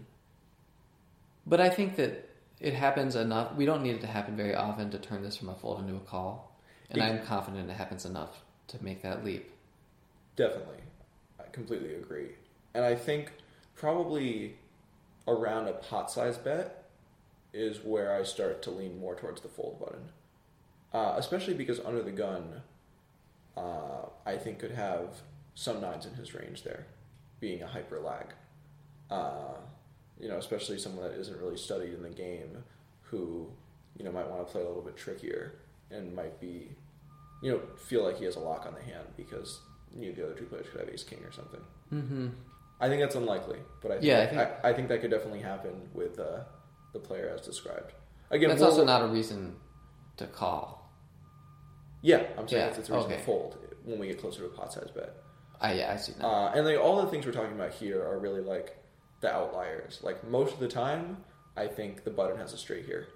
But 1.46 1.60
I 1.60 1.68
think 1.68 1.96
that 1.96 2.28
it 2.60 2.74
happens 2.74 3.14
enough. 3.16 3.54
We 3.54 3.66
don't 3.66 3.82
need 3.82 3.96
it 3.96 4.00
to 4.02 4.06
happen 4.06 4.36
very 4.36 4.54
often 4.54 4.90
to 4.90 4.98
turn 4.98 5.22
this 5.22 5.36
from 5.36 5.48
a 5.48 5.54
fold 5.54 5.80
into 5.80 5.94
a 5.96 6.00
call, 6.00 6.56
and 6.90 7.00
Ex- 7.00 7.10
I'm 7.20 7.24
confident 7.26 7.70
it 7.70 7.74
happens 7.74 8.04
enough 8.04 8.42
to 8.68 8.82
make 8.82 9.02
that 9.02 9.24
leap. 9.24 9.50
Definitely. 10.36 10.78
I 11.38 11.44
completely 11.52 11.94
agree. 11.94 12.30
And 12.74 12.84
I 12.84 12.94
think 12.94 13.32
probably 13.74 14.56
around 15.28 15.68
a 15.68 15.72
pot 15.72 16.10
size 16.10 16.36
bet 16.38 16.84
is 17.52 17.78
where 17.84 18.12
I 18.14 18.22
start 18.22 18.62
to 18.62 18.70
lean 18.70 18.98
more 18.98 19.14
towards 19.14 19.40
the 19.40 19.48
fold 19.48 19.80
button. 19.80 20.10
Uh, 20.96 21.14
especially 21.18 21.52
because 21.52 21.78
under 21.80 22.02
the 22.02 22.10
gun, 22.10 22.62
uh, 23.54 24.06
I 24.24 24.36
think 24.36 24.58
could 24.60 24.70
have 24.70 25.08
some 25.54 25.80
nines 25.82 26.06
in 26.06 26.14
his 26.14 26.32
range 26.34 26.62
there, 26.62 26.86
being 27.38 27.62
a 27.62 27.66
hyper 27.66 28.00
lag. 28.00 28.28
Uh, 29.10 29.56
you 30.18 30.26
know, 30.28 30.38
especially 30.38 30.78
someone 30.78 31.04
that 31.06 31.18
isn't 31.20 31.38
really 31.38 31.58
studied 31.58 31.92
in 31.92 32.02
the 32.02 32.08
game, 32.08 32.64
who 33.02 33.46
you 33.98 34.04
know 34.06 34.12
might 34.12 34.28
want 34.30 34.46
to 34.46 34.50
play 34.50 34.62
a 34.62 34.66
little 34.66 34.80
bit 34.82 34.96
trickier 34.96 35.52
and 35.90 36.14
might 36.14 36.40
be, 36.40 36.70
you 37.42 37.50
know, 37.52 37.60
feel 37.76 38.02
like 38.02 38.16
he 38.18 38.24
has 38.24 38.36
a 38.36 38.40
lock 38.40 38.64
on 38.66 38.72
the 38.74 38.82
hand 38.82 39.06
because 39.18 39.60
you 39.98 40.08
know, 40.08 40.14
the 40.14 40.24
other 40.24 40.34
two 40.34 40.46
players 40.46 40.66
could 40.70 40.80
have 40.80 40.88
ace 40.88 41.04
king 41.04 41.20
or 41.24 41.32
something. 41.32 41.60
Mm-hmm. 41.92 42.28
I 42.80 42.88
think 42.88 43.02
that's 43.02 43.14
unlikely, 43.16 43.58
but 43.82 43.90
I 43.90 43.94
think, 43.96 44.04
Yeah, 44.06 44.18
I 44.18 44.22
I 44.22 44.26
think- 44.26 44.64
I, 44.64 44.72
think 44.72 44.88
that 44.88 45.00
could 45.02 45.10
definitely 45.10 45.40
happen 45.40 45.74
with 45.92 46.18
uh, 46.18 46.40
the 46.94 46.98
player 46.98 47.28
as 47.34 47.42
described. 47.42 47.92
Again, 48.30 48.48
That's 48.48 48.60
we'll- 48.62 48.70
also 48.70 48.84
not 48.84 49.02
a 49.02 49.08
reason 49.08 49.56
to 50.16 50.26
call. 50.26 50.85
Yeah, 52.06 52.22
I'm 52.38 52.46
saying 52.46 52.62
Yeah, 52.62 52.68
it's, 52.68 52.78
it's 52.78 52.88
a 52.88 52.94
reason 52.94 53.10
okay. 53.10 53.20
to 53.20 53.26
fold 53.26 53.58
when 53.84 53.98
we 53.98 54.06
get 54.06 54.20
closer 54.20 54.40
to 54.40 54.46
a 54.46 54.48
pot 54.50 54.72
size 54.72 54.90
bet. 54.94 55.12
Ah, 55.60 55.72
yeah, 55.72 55.92
I 55.92 55.96
see 55.96 56.12
that. 56.12 56.24
Uh, 56.24 56.52
and 56.54 56.64
like 56.64 56.78
all 56.78 57.02
the 57.02 57.08
things 57.10 57.26
we're 57.26 57.32
talking 57.32 57.54
about 57.54 57.72
here 57.72 58.00
are 58.02 58.18
really 58.18 58.40
like 58.42 58.76
the 59.22 59.32
outliers. 59.32 60.00
Like 60.02 60.22
most 60.28 60.54
of 60.54 60.60
the 60.60 60.68
time, 60.68 61.18
I 61.56 61.66
think 61.66 62.04
the 62.04 62.10
button 62.10 62.36
has 62.38 62.52
a 62.52 62.58
straight 62.58 62.84
here. 62.86 63.08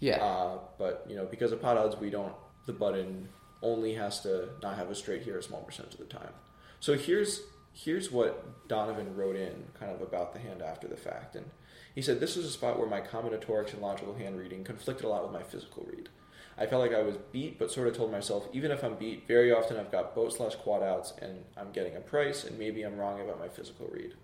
yeah, 0.00 0.16
Uh, 0.16 0.58
but 0.78 1.04
you 1.08 1.14
know, 1.14 1.26
because 1.26 1.52
of 1.52 1.62
pot 1.62 1.76
odds, 1.76 1.96
we 1.96 2.10
don't. 2.10 2.34
The 2.66 2.72
button 2.72 3.28
only 3.62 3.94
has 3.94 4.20
to 4.22 4.48
not 4.62 4.76
have 4.76 4.90
a 4.90 4.94
straight 4.94 5.22
here 5.22 5.38
a 5.38 5.42
small 5.42 5.62
percentage 5.62 5.94
of 5.94 6.00
the 6.00 6.06
time. 6.06 6.32
So 6.80 6.94
here's 6.94 7.42
here's 7.72 8.10
what 8.10 8.68
Donovan 8.68 9.14
wrote 9.16 9.36
in 9.36 9.64
kind 9.78 9.92
of 9.92 10.00
about 10.02 10.32
the 10.32 10.40
hand 10.40 10.60
after 10.62 10.88
the 10.88 10.96
fact, 10.96 11.36
and 11.36 11.46
he 11.94 12.02
said 12.02 12.18
this 12.20 12.34
was 12.36 12.46
a 12.46 12.50
spot 12.50 12.78
where 12.78 12.88
my 12.88 13.00
combinatorics 13.00 13.72
and 13.74 13.82
logical 13.82 14.14
hand 14.14 14.38
reading 14.38 14.64
conflicted 14.64 15.04
a 15.04 15.08
lot 15.08 15.22
with 15.22 15.32
my 15.32 15.42
physical 15.42 15.86
read. 15.92 16.08
I 16.56 16.66
felt 16.66 16.82
like 16.82 16.94
I 16.94 17.02
was 17.02 17.16
beat, 17.32 17.58
but 17.58 17.70
sort 17.70 17.88
of 17.88 17.96
told 17.96 18.12
myself, 18.12 18.46
even 18.52 18.70
if 18.70 18.82
I'm 18.84 18.94
beat, 18.94 19.26
very 19.26 19.52
often 19.52 19.76
I've 19.76 19.90
got 19.90 20.14
boat 20.14 20.32
slash 20.32 20.54
quad 20.54 20.82
outs, 20.82 21.12
and 21.20 21.44
I'm 21.56 21.72
getting 21.72 21.96
a 21.96 22.00
price, 22.00 22.44
and 22.44 22.58
maybe 22.58 22.82
I'm 22.82 22.96
wrong 22.96 23.20
about 23.20 23.40
my 23.40 23.48
physical 23.48 23.88
read. 23.92 24.14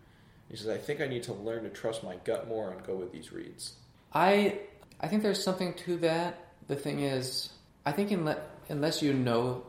He 0.48 0.56
says, 0.56 0.68
I 0.68 0.78
think 0.78 1.00
I 1.00 1.06
need 1.06 1.22
to 1.24 1.32
learn 1.32 1.62
to 1.64 1.70
trust 1.70 2.02
my 2.02 2.16
gut 2.24 2.48
more 2.48 2.70
and 2.72 2.84
go 2.84 2.96
with 2.96 3.12
these 3.12 3.32
reads. 3.32 3.74
I 4.12 4.58
I 5.00 5.08
think 5.08 5.22
there's 5.22 5.42
something 5.42 5.74
to 5.74 5.96
that. 5.98 6.38
The 6.66 6.76
thing 6.76 7.00
is, 7.00 7.50
I 7.86 7.92
think 7.92 8.10
unless 8.10 8.38
unless 8.68 9.02
you 9.02 9.12
know, 9.12 9.64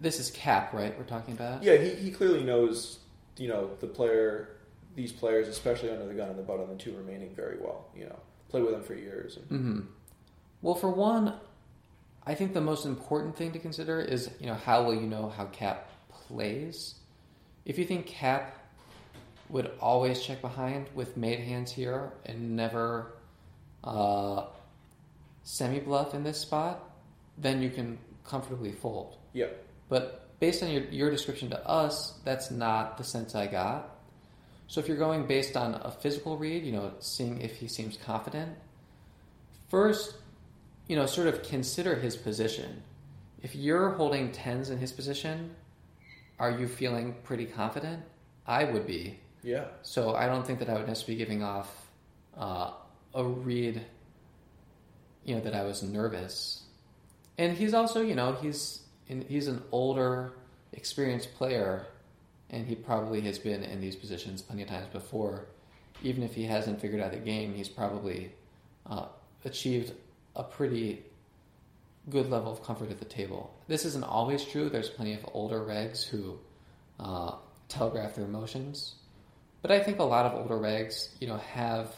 this 0.00 0.20
is 0.20 0.30
cap, 0.30 0.72
right? 0.72 0.96
We're 0.98 1.04
talking 1.04 1.34
about. 1.34 1.62
Yeah, 1.62 1.76
he, 1.76 1.90
he 1.94 2.10
clearly 2.10 2.44
knows, 2.44 2.98
you 3.36 3.48
know, 3.48 3.70
the 3.80 3.86
player, 3.86 4.56
these 4.94 5.12
players, 5.12 5.48
especially 5.48 5.90
under 5.90 6.06
the 6.06 6.14
gun 6.14 6.28
and 6.28 6.38
the 6.38 6.42
butt 6.42 6.60
on 6.60 6.68
the 6.68 6.76
two 6.76 6.94
remaining 6.96 7.34
very 7.34 7.56
well. 7.58 7.86
You 7.96 8.06
know, 8.06 8.18
played 8.50 8.64
with 8.64 8.72
them 8.72 8.82
for 8.82 8.94
years. 8.94 9.36
And, 9.36 9.46
hmm 9.46 9.80
Well, 10.62 10.74
for 10.74 10.90
one, 10.90 11.34
I 12.28 12.34
think 12.34 12.52
the 12.52 12.60
most 12.60 12.84
important 12.84 13.36
thing 13.36 13.52
to 13.52 13.58
consider 13.58 14.00
is 14.02 14.30
you 14.38 14.46
know 14.46 14.54
how 14.54 14.84
will 14.84 14.94
you 14.94 15.06
know 15.06 15.30
how 15.34 15.46
Cap 15.46 15.88
plays. 16.10 16.94
If 17.64 17.78
you 17.78 17.86
think 17.86 18.06
Cap 18.06 18.54
would 19.48 19.70
always 19.80 20.20
check 20.20 20.42
behind 20.42 20.90
with 20.94 21.16
made 21.16 21.40
hands 21.40 21.72
here 21.72 22.12
and 22.26 22.54
never 22.54 23.14
uh, 23.82 24.44
semi 25.42 25.80
bluff 25.80 26.12
in 26.12 26.22
this 26.22 26.38
spot, 26.38 26.90
then 27.38 27.62
you 27.62 27.70
can 27.70 27.96
comfortably 28.26 28.72
fold. 28.72 29.16
yeah, 29.32 29.46
But 29.88 30.38
based 30.38 30.62
on 30.62 30.70
your, 30.70 30.82
your 30.90 31.10
description 31.10 31.48
to 31.48 31.66
us, 31.66 32.12
that's 32.26 32.50
not 32.50 32.98
the 32.98 33.04
sense 33.04 33.34
I 33.34 33.46
got. 33.46 33.96
So 34.66 34.80
if 34.80 34.86
you're 34.86 34.98
going 34.98 35.26
based 35.26 35.56
on 35.56 35.80
a 35.82 35.90
physical 35.90 36.36
read, 36.36 36.62
you 36.62 36.72
know, 36.72 36.92
seeing 37.00 37.40
if 37.40 37.56
he 37.56 37.68
seems 37.68 37.96
confident, 37.96 38.52
first, 39.70 40.14
you 40.88 40.96
know, 40.96 41.06
sort 41.06 41.28
of 41.28 41.42
consider 41.42 41.94
his 41.94 42.16
position. 42.16 42.82
If 43.42 43.54
you're 43.54 43.90
holding 43.90 44.32
tens 44.32 44.70
in 44.70 44.78
his 44.78 44.90
position, 44.90 45.54
are 46.38 46.50
you 46.50 46.66
feeling 46.66 47.14
pretty 47.22 47.44
confident? 47.44 48.02
I 48.46 48.64
would 48.64 48.86
be. 48.86 49.20
yeah, 49.42 49.66
So 49.82 50.14
I 50.14 50.26
don't 50.26 50.46
think 50.46 50.58
that 50.60 50.70
I 50.70 50.74
would 50.74 50.86
necessarily 50.86 51.16
be 51.16 51.24
giving 51.24 51.42
off 51.42 51.70
uh, 52.36 52.72
a 53.14 53.24
read, 53.24 53.84
you 55.24 55.34
know, 55.34 55.40
that 55.42 55.54
I 55.54 55.64
was 55.64 55.82
nervous. 55.82 56.64
And 57.36 57.56
he's 57.56 57.74
also, 57.74 58.00
you 58.00 58.14
know, 58.14 58.32
he's 58.32 58.82
in, 59.06 59.24
he's 59.28 59.46
an 59.46 59.62
older, 59.70 60.32
experienced 60.72 61.34
player, 61.34 61.86
and 62.50 62.66
he 62.66 62.74
probably 62.74 63.20
has 63.22 63.38
been 63.38 63.62
in 63.62 63.80
these 63.80 63.94
positions 63.94 64.40
plenty 64.42 64.62
of 64.62 64.68
times 64.68 64.86
before. 64.92 65.46
Even 66.02 66.22
if 66.22 66.34
he 66.34 66.44
hasn't 66.44 66.80
figured 66.80 67.00
out 67.00 67.12
the 67.12 67.18
game, 67.18 67.54
he's 67.54 67.68
probably 67.68 68.32
uh, 68.86 69.06
achieved 69.44 69.92
a 70.38 70.42
pretty 70.44 71.02
good 72.08 72.30
level 72.30 72.50
of 72.50 72.62
comfort 72.62 72.90
at 72.90 72.98
the 72.98 73.04
table. 73.04 73.52
This 73.66 73.84
isn't 73.84 74.04
always 74.04 74.42
true. 74.44 74.70
There's 74.70 74.88
plenty 74.88 75.12
of 75.14 75.26
older 75.34 75.60
regs 75.60 76.02
who 76.04 76.38
uh, 76.98 77.32
telegraph 77.68 78.14
their 78.14 78.24
emotions. 78.24 78.94
But 79.60 79.70
I 79.72 79.80
think 79.80 79.98
a 79.98 80.04
lot 80.04 80.24
of 80.24 80.32
older 80.34 80.54
regs, 80.56 81.08
you 81.20 81.26
know, 81.26 81.36
have 81.38 81.94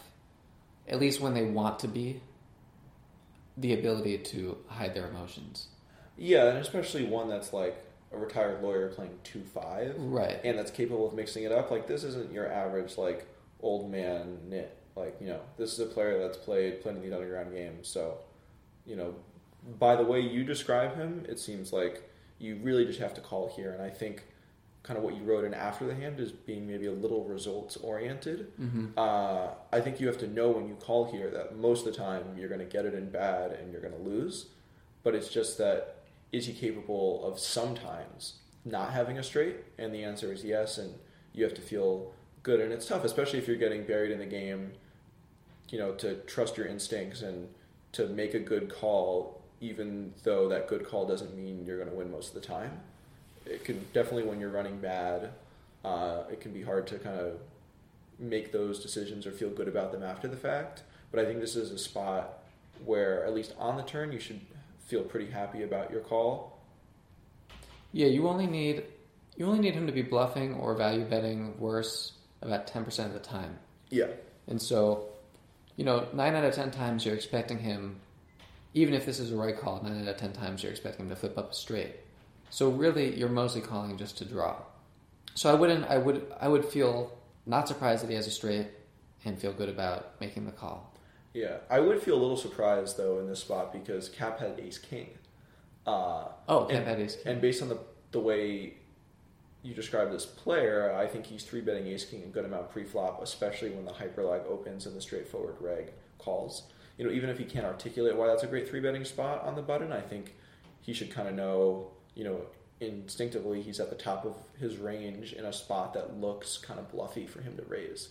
at 0.89 0.99
least 0.99 1.21
when 1.21 1.35
they 1.35 1.45
want 1.45 1.79
to 1.81 1.89
be 1.89 2.21
the 3.57 3.75
ability 3.75 4.19
to 4.19 4.57
hide 4.69 4.95
their 4.95 5.09
emotions. 5.09 5.69
yeah, 6.17 6.47
and 6.49 6.59
especially 6.59 7.05
one 7.05 7.29
that's 7.29 7.53
like 7.53 7.77
a 8.13 8.19
retired 8.19 8.63
lawyer 8.63 8.89
playing 8.89 9.17
two 9.23 9.43
five, 9.55 9.95
Right. 9.99 10.41
and 10.43 10.59
that's 10.59 10.71
capable 10.71 11.07
of 11.07 11.15
mixing 11.15 11.45
it 11.45 11.53
up. 11.53 11.71
Like 11.71 11.87
this 11.87 12.03
isn't 12.05 12.33
your 12.33 12.51
average 12.51 12.97
like 12.99 13.27
old 13.61 13.91
man 13.91 14.39
nit. 14.49 14.77
Like 14.97 15.17
you 15.21 15.29
know, 15.29 15.41
this 15.59 15.73
is 15.75 15.79
a 15.81 15.87
player 15.87 16.19
that's 16.19 16.37
played 16.39 16.81
plenty 16.83 16.99
of 16.99 17.05
these 17.05 17.13
underground 17.13 17.53
games. 17.53 17.87
So, 17.89 18.19
you 18.91 18.97
know, 18.97 19.15
by 19.79 19.95
the 19.95 20.03
way 20.03 20.21
you 20.21 20.43
describe 20.43 20.97
him, 20.97 21.25
it 21.29 21.39
seems 21.39 21.73
like 21.73 22.11
you 22.41 22.57
really 22.57 22.85
just 22.85 22.99
have 22.99 23.15
to 23.15 23.21
call 23.21 23.53
here. 23.55 23.73
And 23.73 23.81
I 23.81 23.89
think 23.89 24.25
kind 24.83 24.99
of 24.99 25.05
what 25.05 25.15
you 25.15 25.23
wrote 25.23 25.45
in 25.45 25.55
after 25.55 25.87
the 25.87 25.95
hand 25.95 26.19
is 26.19 26.33
being 26.33 26.67
maybe 26.67 26.87
a 26.87 26.93
little 26.93 27.25
results 27.25 27.77
oriented. 27.77 28.51
Mm-hmm. 28.61 28.87
Uh, 28.99 29.51
I 29.73 29.81
think 29.81 30.01
you 30.01 30.09
have 30.09 30.19
to 30.19 30.27
know 30.27 30.51
when 30.51 30.67
you 30.67 30.75
call 30.75 31.13
here 31.13 31.31
that 31.31 31.57
most 31.57 31.87
of 31.87 31.93
the 31.93 31.99
time 31.99 32.25
you're 32.37 32.49
going 32.49 32.61
to 32.61 32.67
get 32.67 32.85
it 32.85 32.95
in 32.95 33.11
bad 33.11 33.53
and 33.53 33.71
you're 33.71 33.81
going 33.81 33.95
to 33.95 34.03
lose. 34.03 34.47
But 35.05 35.15
it's 35.15 35.29
just 35.29 35.57
that 35.59 35.99
is 36.33 36.47
he 36.47 36.53
capable 36.53 37.25
of 37.25 37.39
sometimes 37.39 38.35
not 38.65 38.93
having 38.93 39.19
a 39.19 39.23
straight? 39.23 39.57
And 39.79 39.95
the 39.95 40.03
answer 40.03 40.33
is 40.33 40.43
yes. 40.43 40.79
And 40.79 40.95
you 41.33 41.45
have 41.45 41.55
to 41.55 41.63
feel 41.63 42.13
good. 42.43 42.61
And 42.61 42.73
it's 42.73 42.87
tough, 42.87 43.05
especially 43.05 43.39
if 43.39 43.47
you're 43.47 43.57
getting 43.57 43.85
buried 43.85 44.11
in 44.11 44.19
the 44.19 44.27
game. 44.27 44.73
You 45.69 45.79
know, 45.79 45.93
to 45.97 46.17
trust 46.23 46.57
your 46.57 46.67
instincts 46.67 47.23
and 47.23 47.49
to 47.93 48.07
make 48.09 48.35
a 48.35 48.39
good 48.39 48.73
call, 48.73 49.41
even 49.61 50.13
though 50.23 50.49
that 50.49 50.69
good 50.69 50.87
call 50.87 51.07
doesn't 51.07 51.37
mean 51.37 51.65
you're 51.65 51.77
going 51.77 51.91
to 51.91 51.95
win 51.95 52.11
most 52.11 52.29
of 52.29 52.35
the 52.35 52.47
time. 52.47 52.81
It 53.47 53.65
can 53.65 53.85
definitely 53.93 54.25
when 54.25 54.41
you're 54.41 54.51
running 54.51 54.79
bad, 54.79 55.31
uh, 55.85 56.23
it 56.31 56.41
can 56.41 56.53
be 56.53 56.63
hard 56.63 56.87
to 56.89 56.99
kind 56.99 57.19
of 57.19 57.39
make 58.19 58.53
those 58.53 58.81
decisions 58.81 59.27
or 59.27 59.33
feel 59.33 59.51
good 59.51 59.69
about 59.69 59.93
them 59.93 60.03
after 60.03 60.29
the 60.29 60.37
fact. 60.37 60.83
But 61.11 61.21
I 61.21 61.25
think 61.25 61.41
this 61.41 61.57
is 61.57 61.71
a 61.71 61.79
spot 61.79 62.39
where, 62.85 63.25
at 63.25 63.35
least 63.35 63.55
on 63.59 63.77
the 63.77 63.83
turn, 63.83 64.13
you 64.13 64.21
should 64.21 64.41
feel 64.87 65.03
pretty 65.03 65.31
happy 65.31 65.63
about 65.63 65.91
your 65.91 66.01
call. 66.01 66.59
Yeah, 67.93 68.07
you 68.07 68.29
only 68.29 68.47
need 68.47 68.85
you 69.37 69.47
only 69.47 69.59
need 69.59 69.75
him 69.75 69.87
to 69.87 69.93
be 69.93 70.03
bluffing 70.03 70.55
or 70.55 70.75
value 70.75 71.05
betting 71.05 71.59
worse 71.59 72.13
about 72.43 72.67
ten 72.67 72.85
percent 72.85 73.09
of 73.09 73.15
the 73.15 73.27
time. 73.27 73.59
Yeah. 73.89 74.09
And 74.47 74.61
so, 74.61 75.09
you 75.81 75.87
know, 75.87 76.07
nine 76.13 76.35
out 76.35 76.45
of 76.45 76.55
ten 76.55 76.71
times 76.71 77.07
you're 77.07 77.15
expecting 77.15 77.59
him, 77.59 78.01
even 78.75 78.93
if 78.93 79.07
this 79.07 79.19
is 79.19 79.33
a 79.33 79.37
right 79.37 79.59
call, 79.59 79.81
nine 79.83 80.03
out 80.03 80.09
of 80.09 80.17
ten 80.19 80.31
times 80.35 80.63
you're 80.63 80.71
expecting 80.71 81.07
him 81.07 81.09
to 81.09 81.17
flip 81.17 81.39
up 81.39 81.53
a 81.53 81.55
straight. 81.55 81.97
So 82.51 82.69
really, 82.69 83.19
you're 83.19 83.31
mostly 83.31 83.63
calling 83.63 83.97
just 83.97 84.19
to 84.19 84.27
draw. 84.27 84.57
So 85.35 85.51
I 85.51 85.55
wouldn't, 85.55 85.87
I 85.87 85.97
would, 85.97 86.31
I 86.39 86.49
would 86.49 86.67
feel 86.67 87.17
not 87.47 87.67
surprised 87.67 88.03
that 88.03 88.11
he 88.11 88.15
has 88.17 88.27
a 88.27 88.31
straight, 88.31 88.67
and 89.25 89.39
feel 89.39 89.55
good 89.55 89.71
about 89.71 90.21
making 90.21 90.45
the 90.45 90.53
call. 90.53 90.93
Yeah. 91.33 91.57
I 91.71 91.81
would 91.81 92.03
feel 92.03 92.17
a 92.17 92.21
little 92.21 92.37
surprised, 92.37 92.99
though, 92.99 93.19
in 93.19 93.27
this 93.27 93.41
spot 93.41 93.73
because 93.73 94.11
Cap 94.11 94.39
had 94.39 94.61
ace 94.61 94.77
king. 94.77 95.09
Uh, 95.87 96.25
Oh, 96.47 96.67
and, 96.67 96.73
Cap 96.73 96.85
had 96.89 97.01
ace 97.01 97.17
king. 97.17 97.33
and 97.33 97.41
based 97.41 97.63
on 97.63 97.71
the, 97.71 97.79
the 98.13 98.21
way 98.21 98.75
you 99.63 99.75
describe 99.75 100.11
this 100.11 100.25
player, 100.25 100.95
I 100.95 101.07
think 101.07 101.27
he's 101.27 101.45
three 101.45 101.61
betting 101.61 101.87
ace 101.87 102.05
king 102.05 102.23
a 102.23 102.27
good 102.27 102.45
amount 102.45 102.71
pre 102.71 102.85
flop, 102.85 103.23
especially 103.23 103.71
when 103.71 103.85
the 103.85 103.93
hyperlag 103.93 104.47
opens 104.47 104.87
and 104.87 104.97
the 104.97 105.01
straightforward 105.01 105.57
reg 105.61 105.93
calls. 106.19 106.65
You 106.97 107.07
know, 107.07 107.13
even 107.13 107.31
if 107.31 107.39
he 107.39 107.45
can't 107.45 107.67
articulate 107.67 108.17
why 108.17 108.27
that's 108.27 108.43
a 108.43 108.47
great 108.47 108.69
three 108.69 108.81
betting 108.81 109.05
spot 109.05 109.45
on 109.45 109.55
the 109.55 109.63
button, 109.63 109.93
I 109.93 110.01
think 110.01 110.35
he 110.81 110.93
should 110.93 111.11
kind 111.11 111.29
of 111.29 111.35
know, 111.35 111.91
you 112.15 112.25
know, 112.25 112.43
instinctively 112.81 113.61
he's 113.61 113.81
at 113.81 113.91
the 113.91 113.97
top 113.97 114.25
of 114.25 114.35
his 114.59 114.79
range 114.79 115.35
in 115.35 115.45
a 115.45 115.53
spot 115.53 115.93
that 115.95 116.19
looks 116.19 116.57
kind 116.57 116.81
of 116.81 116.91
bluffy 116.91 117.27
for 117.27 117.43
him 117.43 117.57
to 117.57 117.63
raise. 117.65 118.09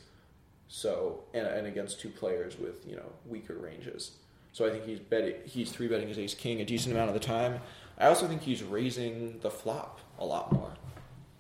So 0.68 1.24
and, 1.34 1.48
and 1.48 1.68
against 1.68 2.00
two 2.00 2.10
players 2.10 2.58
with 2.58 2.88
you 2.88 2.96
know 2.96 3.12
weaker 3.26 3.56
ranges. 3.56 4.12
So 4.54 4.68
I 4.68 4.70
think 4.70 4.86
he's 4.86 5.00
betting 5.00 5.36
he's 5.46 5.72
three 5.72 5.88
betting 5.88 6.08
his 6.08 6.20
ace 6.20 6.36
king 6.36 6.62
a 6.62 6.66
decent 6.66 6.94
amount 6.94 7.10
of 7.10 7.16
the 7.16 7.20
time. 7.20 7.60
I 7.98 8.06
also 8.06 8.28
think 8.28 8.44
he's 8.44 8.64
raising 8.64 9.40
the 9.40 9.50
flop 9.50 10.00
a 10.20 10.26
lot 10.26 10.52
more. 10.52 10.72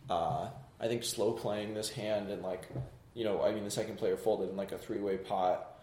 Uh, 0.10 0.50
I 0.80 0.88
think 0.88 1.04
slow 1.04 1.34
playing 1.34 1.74
this 1.74 1.90
hand 1.90 2.30
and 2.30 2.42
like 2.42 2.68
you 3.14 3.24
know 3.24 3.44
I 3.44 3.52
mean 3.52 3.64
the 3.64 3.72
second 3.72 3.98
player 3.98 4.18
folded 4.18 4.50
in 4.50 4.58
like 4.58 4.72
a 4.72 4.78
three 4.78 5.00
way 5.00 5.18
pot, 5.18 5.80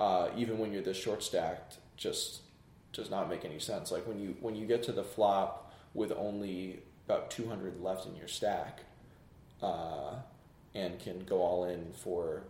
uh, 0.00 0.28
even 0.36 0.58
when 0.58 0.72
you're 0.72 0.82
this 0.82 0.96
short 0.96 1.22
stacked, 1.22 1.78
just 1.96 2.40
does 2.92 3.10
not 3.10 3.28
make 3.28 3.44
any 3.44 3.58
sense. 3.58 3.90
Like 3.90 4.06
when 4.06 4.18
you 4.18 4.36
when 4.40 4.54
you 4.54 4.66
get 4.66 4.82
to 4.84 4.92
the 4.92 5.04
flop 5.04 5.72
with 5.94 6.12
only 6.12 6.80
about 7.06 7.30
200 7.30 7.80
left 7.80 8.06
in 8.06 8.16
your 8.16 8.28
stack, 8.28 8.80
uh, 9.62 10.14
and 10.74 10.98
can 10.98 11.24
go 11.24 11.40
all 11.40 11.64
in 11.64 11.92
for 11.92 12.42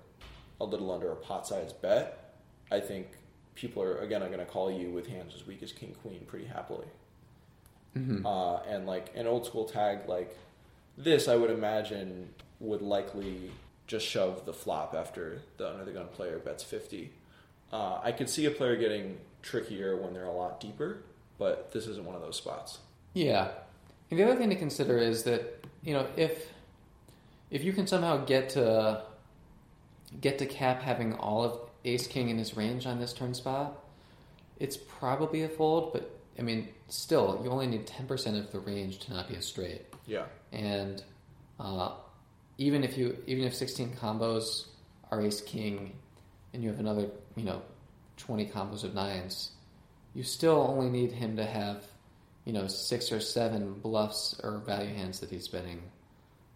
a 0.61 0.65
little 0.65 0.91
under 0.91 1.13
a 1.13 1.17
pot 1.17 1.47
size 1.47 1.73
bet, 1.73 2.35
I 2.71 2.81
think 2.81 3.09
people 3.55 3.83
are 3.83 3.99
again 3.99 4.23
are 4.23 4.29
going 4.29 4.41
to 4.41 4.47
call 4.47 4.71
you 4.71 4.91
with 4.91 5.07
hands 5.07 5.35
as 5.35 5.47
weak 5.47 5.63
as 5.63 5.73
king 5.73 5.95
queen 6.03 6.25
pretty 6.27 6.47
happily. 6.47 6.87
Mm-hmm. 7.97 8.27
Uh, 8.27 8.57
and 8.69 8.87
like 8.87 9.13
an 9.15 9.27
old 9.27 9.47
school 9.47 9.65
tag 9.65 10.09
like 10.09 10.37
this, 10.97 11.29
I 11.29 11.37
would 11.37 11.51
imagine 11.51 12.31
would 12.61 12.83
likely 12.83 13.51
just 13.87 14.07
shove 14.07 14.47
the 14.47 14.53
flop 14.53 14.95
after 14.95 15.43
the 15.59 15.71
under 15.71 15.85
the 15.85 15.93
gun 15.93 16.09
player 16.09 16.39
bets 16.39 16.63
50. 16.63 17.13
Uh, 17.73 18.01
I 18.03 18.13
could 18.13 18.29
see 18.29 18.47
a 18.47 18.51
player 18.51 18.77
getting 18.77 19.19
trickier 19.43 19.97
when 19.97 20.13
they're 20.13 20.25
a 20.25 20.33
lot 20.33 20.61
deeper, 20.61 21.03
but 21.39 21.73
this 21.73 21.87
isn't 21.87 22.05
one 22.05 22.15
of 22.15 22.23
those 22.23 22.37
spots. 22.37 22.79
Yeah. 23.13 23.51
And 24.11 24.19
the 24.19 24.25
other 24.25 24.37
thing 24.37 24.51
to 24.51 24.57
consider 24.57 24.99
is 24.99 25.25
that, 25.25 25.65
you 25.83 25.93
know, 25.93 26.07
if 26.17 26.51
if 27.51 27.63
you 27.63 27.73
can 27.73 27.87
somehow 27.87 28.25
get 28.25 28.51
to 28.51 29.03
get 30.21 30.39
to 30.39 30.47
cap 30.47 30.83
having 30.83 31.15
all 31.15 31.45
of 31.45 31.59
ace 31.85 32.07
king 32.07 32.29
in 32.29 32.39
his 32.39 32.57
range 32.57 32.87
on 32.87 32.99
this 32.99 33.13
turn 33.13 33.35
spot, 33.35 33.85
it's 34.59 34.77
probably 34.77 35.43
a 35.43 35.49
fold, 35.49 35.93
but 35.93 36.16
I 36.39 36.43
mean, 36.43 36.69
still, 36.89 37.41
you 37.43 37.51
only 37.51 37.67
need 37.67 37.87
10% 37.87 38.39
of 38.39 38.53
the 38.53 38.59
range 38.61 38.99
to 39.01 39.13
not 39.15 39.29
be 39.29 39.35
a 39.35 39.43
straight. 39.43 39.83
Yeah. 40.07 40.25
And 40.53 41.03
uh, 41.59 41.93
even 42.59 42.85
if 42.85 42.97
you 42.97 43.17
even 43.27 43.45
if 43.45 43.55
16 43.55 43.97
combos 44.01 44.67
are 45.11 45.23
ace 45.23 45.41
king 45.41 45.97
and 46.53 46.63
you 46.63 46.71
have 46.71 46.81
another, 46.81 47.09
you 47.37 47.45
know, 47.45 47.63
20 48.19 48.47
combos 48.47 48.85
of 48.85 48.95
nines, 48.95 49.51
you 50.15 50.23
still 50.23 50.67
only 50.69 50.89
need 50.89 51.13
him 51.13 51.37
to 51.37 51.45
have, 51.45 51.85
you 52.45 52.53
know, 52.53 52.67
six 52.67 53.13
or 53.13 53.21
seven 53.21 53.75
bluffs 53.75 54.39
or 54.43 54.59
value 54.59 54.95
hands 54.95 55.21
that 55.21 55.31
he's 55.31 55.49
betting 55.49 55.83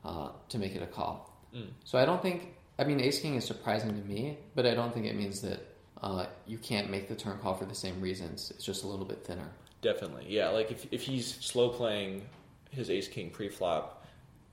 uh, 0.04 0.30
to 0.48 0.58
make 0.58 0.74
it 0.74 0.82
a 0.82 0.86
call. 0.86 1.38
Mm. 1.54 1.68
So 1.84 1.98
I 1.98 2.04
don't 2.04 2.22
think. 2.22 2.54
I 2.78 2.84
mean, 2.84 2.98
ace 3.00 3.20
king 3.20 3.34
is 3.34 3.44
surprising 3.44 3.90
to 3.90 4.08
me, 4.08 4.38
but 4.54 4.64
I 4.64 4.74
don't 4.74 4.94
think 4.94 5.04
it 5.04 5.14
means 5.14 5.42
that 5.42 5.60
uh, 6.02 6.24
you 6.46 6.56
can't 6.56 6.90
make 6.90 7.08
the 7.08 7.14
turn 7.14 7.38
call 7.38 7.54
for 7.54 7.66
the 7.66 7.74
same 7.74 8.00
reasons. 8.00 8.50
It's 8.54 8.64
just 8.64 8.84
a 8.84 8.86
little 8.86 9.04
bit 9.04 9.22
thinner. 9.22 9.50
Definitely, 9.82 10.26
yeah. 10.28 10.48
Like 10.50 10.70
if 10.70 10.86
if 10.92 11.02
he's 11.02 11.26
slow 11.36 11.70
playing 11.70 12.22
his 12.70 12.90
ace 12.90 13.08
king 13.08 13.30
pre-flop, 13.30 14.04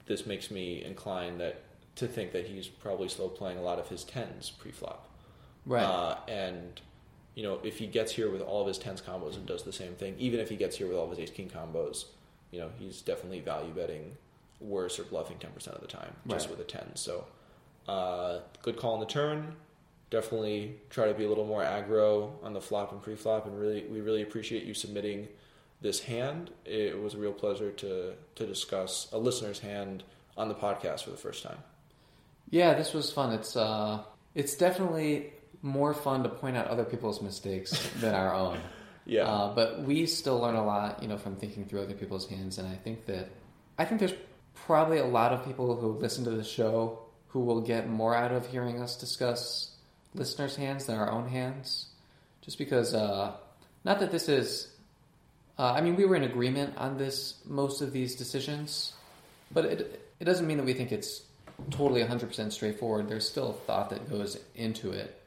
this 0.06 0.26
makes 0.26 0.50
me 0.50 0.84
inclined 0.84 1.40
that 1.42 1.62
to 1.96 2.08
think 2.08 2.32
that 2.32 2.46
he's 2.46 2.68
probably 2.68 3.10
slow 3.10 3.28
playing 3.28 3.58
a 3.58 3.62
lot 3.62 3.80
of 3.80 3.88
his 3.90 4.04
tens 4.04 4.50
pre-flop. 4.50 5.10
Right. 5.66 5.84
Uh, 5.84 6.18
and 6.28 6.80
you 7.36 7.44
know, 7.44 7.60
if 7.64 7.78
he 7.78 7.88
gets 7.88 8.12
here 8.14 8.32
with 8.32 8.42
all 8.42 8.62
of 8.62 8.68
his 8.68 8.78
tens 8.78 9.02
combos 9.02 9.36
and 9.36 9.46
does 9.46 9.64
the 9.64 9.74
same 9.74 9.94
thing, 9.94 10.16
even 10.18 10.40
if 10.40 10.50
he 10.50 10.56
gets 10.56 10.78
here 10.78 10.88
with 10.88 10.96
all 10.98 11.04
of 11.04 11.10
his 11.12 11.20
ace 11.20 11.30
king 11.36 11.50
combos, 11.50 12.06
you 12.52 12.60
know, 12.60 12.70
he's 12.80 13.02
definitely 13.02 13.42
value 13.42 13.72
betting 13.74 14.16
worse 14.60 14.98
or 14.98 15.04
bluffing 15.04 15.38
ten 15.38 15.52
percent 15.52 15.76
of 15.76 15.82
the 15.82 15.88
time 15.88 16.16
just 16.30 16.48
Right. 16.48 16.58
with 16.58 16.66
a 16.66 16.70
ten. 16.70 16.96
So, 16.96 17.26
uh, 17.88 18.40
good 18.64 18.78
call 18.78 18.94
on 18.94 19.00
the 19.02 19.06
turn. 19.06 19.56
Definitely 20.10 20.78
try 20.90 21.08
to 21.08 21.14
be 21.14 21.26
a 21.26 21.30
little 21.30 21.46
more 21.46 21.62
aggro 21.64 22.32
on 22.44 22.54
the 22.54 22.62
flop 22.62 22.92
and 22.94 23.02
pre-flop, 23.02 23.46
and 23.46 23.60
really, 23.60 23.86
we 23.90 24.00
really 24.02 24.22
appreciate 24.22 24.64
you 24.64 24.74
submitting 24.74 25.28
this 25.82 26.00
hand. 26.02 26.50
It 26.66 27.00
was 27.02 27.14
a 27.14 27.18
real 27.18 27.34
pleasure 27.34 27.72
to 27.72 28.14
to 28.36 28.46
discuss 28.46 29.10
a 29.12 29.18
listener's 29.18 29.60
hand 29.60 30.04
on 30.38 30.48
the 30.48 30.56
podcast 30.56 31.04
for 31.04 31.10
the 31.12 31.18
first 31.18 31.44
time. 31.44 31.58
Yeah, 32.50 32.74
this 32.74 32.94
was 32.94 33.12
fun. 33.12 33.34
It's 33.34 33.56
uh, 33.58 34.04
it's 34.34 34.56
definitely 34.56 35.34
more 35.62 35.94
fun 35.94 36.24
to 36.24 36.30
point 36.30 36.56
out 36.56 36.68
other 36.68 36.86
people's 36.86 37.22
mistakes 37.22 37.90
than 38.00 38.14
our 38.16 38.34
own. 38.34 38.60
Yeah, 39.06 39.24
Uh, 39.24 39.56
but 39.56 39.82
we 39.84 40.06
still 40.06 40.40
learn 40.40 40.56
a 40.56 40.66
lot, 40.66 41.02
you 41.02 41.08
know, 41.08 41.18
from 41.18 41.36
thinking 41.38 41.66
through 41.66 41.82
other 41.82 41.94
people's 41.94 42.28
hands, 42.28 42.58
and 42.58 42.68
I 42.68 42.76
think 42.76 43.06
that 43.06 43.30
I 43.78 43.86
think 43.86 44.00
there's 44.00 44.16
probably 44.54 44.98
a 45.00 45.06
lot 45.06 45.34
of 45.34 45.46
people 45.46 45.76
who 45.76 45.94
listen 45.94 46.24
to 46.26 46.32
the 46.32 46.44
show 46.44 47.00
who 47.28 47.42
will 47.42 47.62
get 47.62 47.90
more 47.90 48.16
out 48.16 48.32
of 48.32 48.48
hearing 48.48 48.82
us 48.82 48.96
discuss 48.98 49.72
listeners' 50.14 50.56
hands 50.56 50.86
than 50.86 50.98
our 50.98 51.12
own 51.12 51.28
hands, 51.28 51.88
just 52.42 52.58
because. 52.58 52.94
Uh, 52.94 53.34
not 53.84 54.00
that 54.00 54.12
this 54.12 54.28
is. 54.28 54.70
Uh, 55.58 55.72
I 55.72 55.82
mean, 55.82 55.96
we 55.96 56.06
were 56.06 56.16
in 56.16 56.24
agreement 56.24 56.78
on 56.78 56.98
this 56.98 57.36
most 57.46 57.82
of 57.82 57.92
these 57.94 58.16
decisions, 58.16 58.94
but 59.52 59.66
it 59.66 60.02
it 60.20 60.26
doesn't 60.26 60.48
mean 60.48 60.58
that 60.58 60.66
we 60.66 60.74
think 60.74 60.92
it's 60.92 61.22
totally 61.72 62.04
100% 62.04 62.52
straightforward. 62.52 63.08
There's 63.08 63.28
still 63.28 63.54
thought 63.54 63.90
that 63.90 64.10
goes 64.10 64.38
into 64.56 64.92
it. 64.92 65.22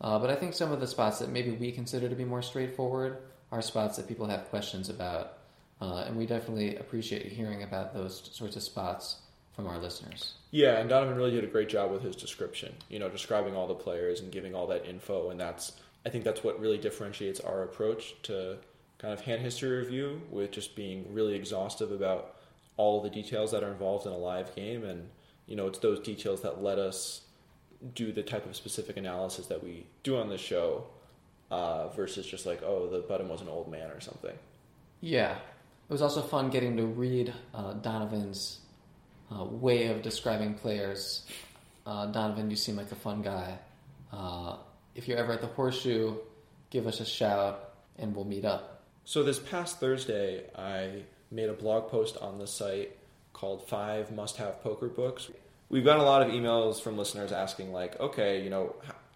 Uh, 0.00 0.18
but 0.18 0.30
I 0.30 0.34
think 0.34 0.54
some 0.54 0.72
of 0.72 0.80
the 0.80 0.86
spots 0.86 1.18
that 1.18 1.30
maybe 1.30 1.50
we 1.50 1.72
consider 1.72 2.08
to 2.08 2.14
be 2.14 2.24
more 2.24 2.42
straightforward 2.42 3.18
are 3.52 3.62
spots 3.62 3.96
that 3.96 4.08
people 4.08 4.26
have 4.26 4.48
questions 4.48 4.88
about. 4.88 5.38
Uh, 5.80 6.04
and 6.06 6.16
we 6.16 6.26
definitely 6.26 6.76
appreciate 6.76 7.26
hearing 7.32 7.62
about 7.62 7.94
those 7.94 8.30
sorts 8.32 8.56
of 8.56 8.62
spots 8.62 9.16
from 9.60 9.70
our 9.70 9.78
listeners. 9.78 10.34
Yeah, 10.50 10.78
and 10.78 10.88
Donovan 10.88 11.16
really 11.16 11.32
did 11.32 11.44
a 11.44 11.48
great 11.48 11.68
job 11.68 11.90
with 11.90 12.02
his 12.02 12.16
description. 12.16 12.74
You 12.88 12.98
know, 12.98 13.08
describing 13.08 13.54
all 13.54 13.66
the 13.66 13.74
players 13.74 14.20
and 14.20 14.32
giving 14.32 14.54
all 14.54 14.66
that 14.68 14.86
info, 14.86 15.30
and 15.30 15.38
that's 15.38 15.72
I 16.06 16.08
think 16.08 16.24
that's 16.24 16.42
what 16.42 16.58
really 16.58 16.78
differentiates 16.78 17.40
our 17.40 17.62
approach 17.62 18.14
to 18.22 18.56
kind 18.98 19.12
of 19.12 19.20
hand 19.20 19.42
history 19.42 19.78
review, 19.78 20.22
with 20.30 20.50
just 20.50 20.74
being 20.74 21.12
really 21.12 21.34
exhaustive 21.34 21.92
about 21.92 22.36
all 22.76 23.02
the 23.02 23.10
details 23.10 23.52
that 23.52 23.62
are 23.62 23.70
involved 23.70 24.06
in 24.06 24.12
a 24.12 24.16
live 24.16 24.54
game, 24.56 24.84
and 24.84 25.08
you 25.46 25.56
know, 25.56 25.66
it's 25.66 25.78
those 25.78 26.00
details 26.00 26.42
that 26.42 26.62
let 26.62 26.78
us 26.78 27.22
do 27.94 28.12
the 28.12 28.22
type 28.22 28.46
of 28.46 28.56
specific 28.56 28.96
analysis 28.96 29.46
that 29.46 29.62
we 29.62 29.86
do 30.02 30.16
on 30.16 30.28
this 30.28 30.40
show, 30.40 30.86
uh, 31.50 31.88
versus 31.88 32.26
just 32.26 32.46
like, 32.46 32.62
oh, 32.62 32.88
the 32.88 33.00
button 33.00 33.28
was 33.28 33.40
an 33.40 33.48
old 33.48 33.70
man 33.70 33.90
or 33.90 34.00
something. 34.00 34.36
Yeah. 35.00 35.36
It 35.36 35.92
was 35.92 36.02
also 36.02 36.22
fun 36.22 36.50
getting 36.50 36.76
to 36.76 36.86
read 36.86 37.32
uh, 37.52 37.72
Donovan's 37.72 38.60
uh, 39.34 39.44
way 39.44 39.86
of 39.86 40.02
describing 40.02 40.54
players. 40.54 41.26
Uh, 41.86 42.06
Donovan, 42.06 42.50
you 42.50 42.56
seem 42.56 42.76
like 42.76 42.92
a 42.92 42.96
fun 42.96 43.22
guy. 43.22 43.58
Uh, 44.12 44.56
if 44.94 45.08
you're 45.08 45.18
ever 45.18 45.32
at 45.32 45.40
the 45.40 45.46
Horseshoe, 45.46 46.16
give 46.70 46.86
us 46.86 47.00
a 47.00 47.04
shout 47.04 47.74
and 47.98 48.14
we'll 48.14 48.24
meet 48.24 48.44
up. 48.44 48.82
So 49.04 49.22
this 49.22 49.38
past 49.38 49.80
Thursday, 49.80 50.44
I 50.56 51.02
made 51.30 51.48
a 51.48 51.52
blog 51.52 51.90
post 51.90 52.16
on 52.18 52.38
the 52.38 52.46
site 52.46 52.96
called 53.32 53.66
Five 53.68 54.12
Must 54.12 54.36
Have 54.36 54.62
Poker 54.62 54.88
Books. 54.88 55.30
We've 55.68 55.84
gotten 55.84 56.02
a 56.02 56.04
lot 56.04 56.22
of 56.22 56.28
emails 56.28 56.80
from 56.80 56.98
listeners 56.98 57.32
asking, 57.32 57.72
like, 57.72 57.98
okay, 58.00 58.42
you 58.42 58.50
know, 58.50 58.74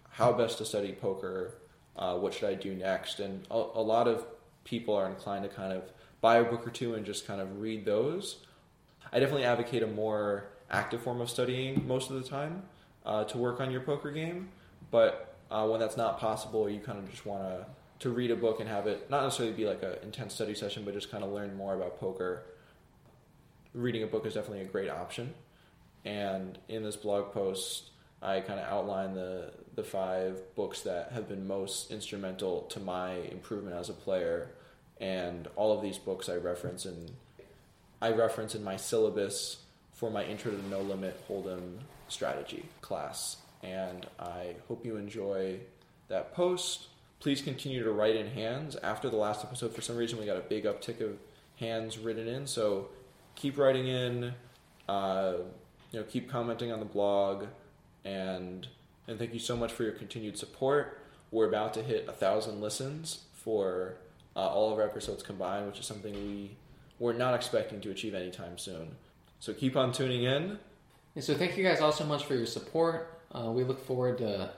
how 0.09 0.31
best 0.31 0.57
to 0.59 0.65
study 0.65 0.93
poker? 0.93 1.55
Uh, 1.95 2.15
what 2.17 2.33
should 2.33 2.49
I 2.49 2.55
do 2.55 2.73
next? 2.73 3.19
And 3.19 3.45
a, 3.51 3.55
a 3.55 3.83
lot 3.83 4.07
of 4.07 4.25
people 4.63 4.95
are 4.95 5.07
inclined 5.07 5.43
to 5.43 5.49
kind 5.49 5.73
of 5.73 5.83
buy 6.21 6.37
a 6.37 6.43
book 6.43 6.65
or 6.65 6.71
two 6.71 6.95
and 6.95 7.05
just 7.05 7.27
kind 7.27 7.41
of 7.41 7.59
read 7.59 7.85
those. 7.85 8.37
I 9.15 9.19
definitely 9.19 9.45
advocate 9.45 9.81
a 9.81 9.87
more 9.87 10.43
active 10.69 11.01
form 11.01 11.21
of 11.21 11.29
studying 11.29 11.87
most 11.87 12.09
of 12.09 12.21
the 12.21 12.29
time 12.29 12.63
uh, 13.05 13.23
to 13.23 13.37
work 13.37 13.61
on 13.61 13.71
your 13.71 13.79
poker 13.79 14.11
game. 14.11 14.49
But 14.91 15.37
uh, 15.49 15.65
when 15.67 15.79
that's 15.79 15.95
not 15.95 16.19
possible, 16.19 16.69
you 16.69 16.81
kind 16.81 16.99
of 16.99 17.09
just 17.09 17.25
want 17.25 17.43
to 17.43 17.65
to 17.97 18.09
read 18.09 18.29
a 18.29 18.35
book 18.35 18.59
and 18.59 18.67
have 18.67 18.87
it 18.87 19.09
not 19.09 19.23
necessarily 19.23 19.55
be 19.55 19.65
like 19.65 19.81
an 19.81 19.95
intense 20.03 20.33
study 20.33 20.53
session, 20.53 20.83
but 20.83 20.93
just 20.93 21.09
kind 21.09 21.23
of 21.23 21.31
learn 21.31 21.55
more 21.55 21.73
about 21.73 21.97
poker. 21.97 22.43
Reading 23.73 24.03
a 24.03 24.07
book 24.07 24.25
is 24.25 24.33
definitely 24.33 24.63
a 24.63 24.65
great 24.65 24.89
option. 24.89 25.33
And 26.03 26.57
in 26.67 26.83
this 26.83 26.97
blog 26.97 27.31
post, 27.31 27.91
I 28.21 28.41
kind 28.41 28.59
of 28.59 28.67
outline 28.67 29.13
the 29.13 29.53
the 29.75 29.83
five 29.83 30.41
books 30.55 30.81
that 30.81 31.13
have 31.13 31.29
been 31.29 31.47
most 31.47 31.89
instrumental 31.89 32.63
to 32.63 32.81
my 32.81 33.13
improvement 33.13 33.77
as 33.77 33.87
a 33.87 33.93
player, 33.93 34.49
and 34.99 35.47
all 35.55 35.71
of 35.71 35.81
these 35.81 35.97
books 35.97 36.27
I 36.27 36.35
reference 36.35 36.85
in 36.85 37.11
I 38.01 38.11
reference 38.11 38.55
in 38.55 38.63
my 38.63 38.77
syllabus 38.77 39.57
for 39.93 40.09
my 40.09 40.23
Intro 40.23 40.51
to 40.51 40.69
No 40.69 40.81
Limit 40.81 41.25
Hold'em 41.27 41.79
strategy 42.07 42.65
class. 42.81 43.37
And 43.63 44.05
I 44.19 44.55
hope 44.67 44.85
you 44.85 44.97
enjoy 44.97 45.59
that 46.07 46.33
post. 46.33 46.87
Please 47.19 47.41
continue 47.41 47.83
to 47.83 47.91
write 47.91 48.15
in 48.15 48.27
hands. 48.27 48.75
After 48.75 49.09
the 49.09 49.15
last 49.15 49.43
episode, 49.43 49.73
for 49.73 49.81
some 49.81 49.95
reason, 49.95 50.19
we 50.19 50.25
got 50.25 50.37
a 50.37 50.41
big 50.41 50.65
uptick 50.65 51.01
of 51.01 51.17
hands 51.57 51.97
written 51.97 52.27
in. 52.27 52.45
So 52.45 52.89
keep 53.35 53.57
writing 53.57 53.87
in. 53.87 54.33
Uh, 54.87 55.33
you 55.91 55.99
know, 55.99 56.05
keep 56.05 56.29
commenting 56.29 56.71
on 56.71 56.79
the 56.79 56.85
blog, 56.85 57.45
and 58.03 58.67
and 59.07 59.17
thank 59.17 59.33
you 59.33 59.39
so 59.39 59.55
much 59.55 59.71
for 59.71 59.83
your 59.83 59.93
continued 59.93 60.37
support. 60.37 60.99
We're 61.31 61.47
about 61.47 61.73
to 61.75 61.83
hit 61.83 62.05
a 62.07 62.11
thousand 62.11 62.59
listens 62.59 63.23
for 63.33 63.95
uh, 64.35 64.39
all 64.39 64.73
of 64.73 64.79
our 64.79 64.85
episodes 64.85 65.23
combined, 65.23 65.67
which 65.67 65.79
is 65.79 65.85
something 65.85 66.13
we 66.13 66.57
we're 66.99 67.13
not 67.13 67.33
expecting 67.33 67.81
to 67.81 67.91
achieve 67.91 68.13
anytime 68.13 68.57
soon. 68.57 68.95
So 69.39 69.53
keep 69.53 69.75
on 69.75 69.91
tuning 69.91 70.23
in, 70.23 70.57
And 71.15 71.23
so 71.23 71.33
thank 71.33 71.57
you 71.57 71.63
guys 71.63 71.81
all 71.81 71.91
so 71.91 72.05
much 72.05 72.25
for 72.25 72.35
your 72.35 72.45
support. 72.45 73.21
Uh, 73.31 73.51
we 73.51 73.63
look 73.63 73.85
forward 73.85 74.17
to 74.19 74.51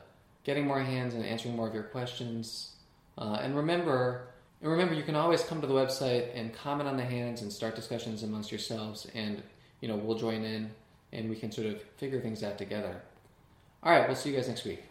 getting 0.43 0.65
more 0.65 0.79
hands 0.79 1.13
and 1.13 1.25
answering 1.25 1.55
more 1.55 1.67
of 1.67 1.73
your 1.73 1.83
questions. 1.83 2.75
Uh, 3.17 3.39
and 3.41 3.55
remember, 3.55 4.27
and 4.61 4.71
remember, 4.71 4.93
you 4.93 5.03
can 5.03 5.15
always 5.15 5.43
come 5.43 5.61
to 5.61 5.67
the 5.67 5.73
website 5.73 6.29
and 6.35 6.53
comment 6.53 6.87
on 6.87 6.97
the 6.97 7.05
hands 7.05 7.41
and 7.41 7.51
start 7.51 7.75
discussions 7.75 8.23
amongst 8.23 8.51
yourselves, 8.51 9.07
and 9.13 9.43
you 9.81 9.87
know 9.87 9.95
we'll 9.95 10.17
join 10.17 10.43
in 10.43 10.71
and 11.13 11.29
we 11.29 11.35
can 11.35 11.51
sort 11.51 11.67
of 11.67 11.81
figure 11.97 12.19
things 12.21 12.43
out 12.43 12.57
together. 12.57 13.01
All 13.83 13.91
right, 13.91 14.07
we'll 14.07 14.15
see 14.15 14.29
you 14.29 14.35
guys 14.35 14.47
next 14.47 14.65
week. 14.65 14.83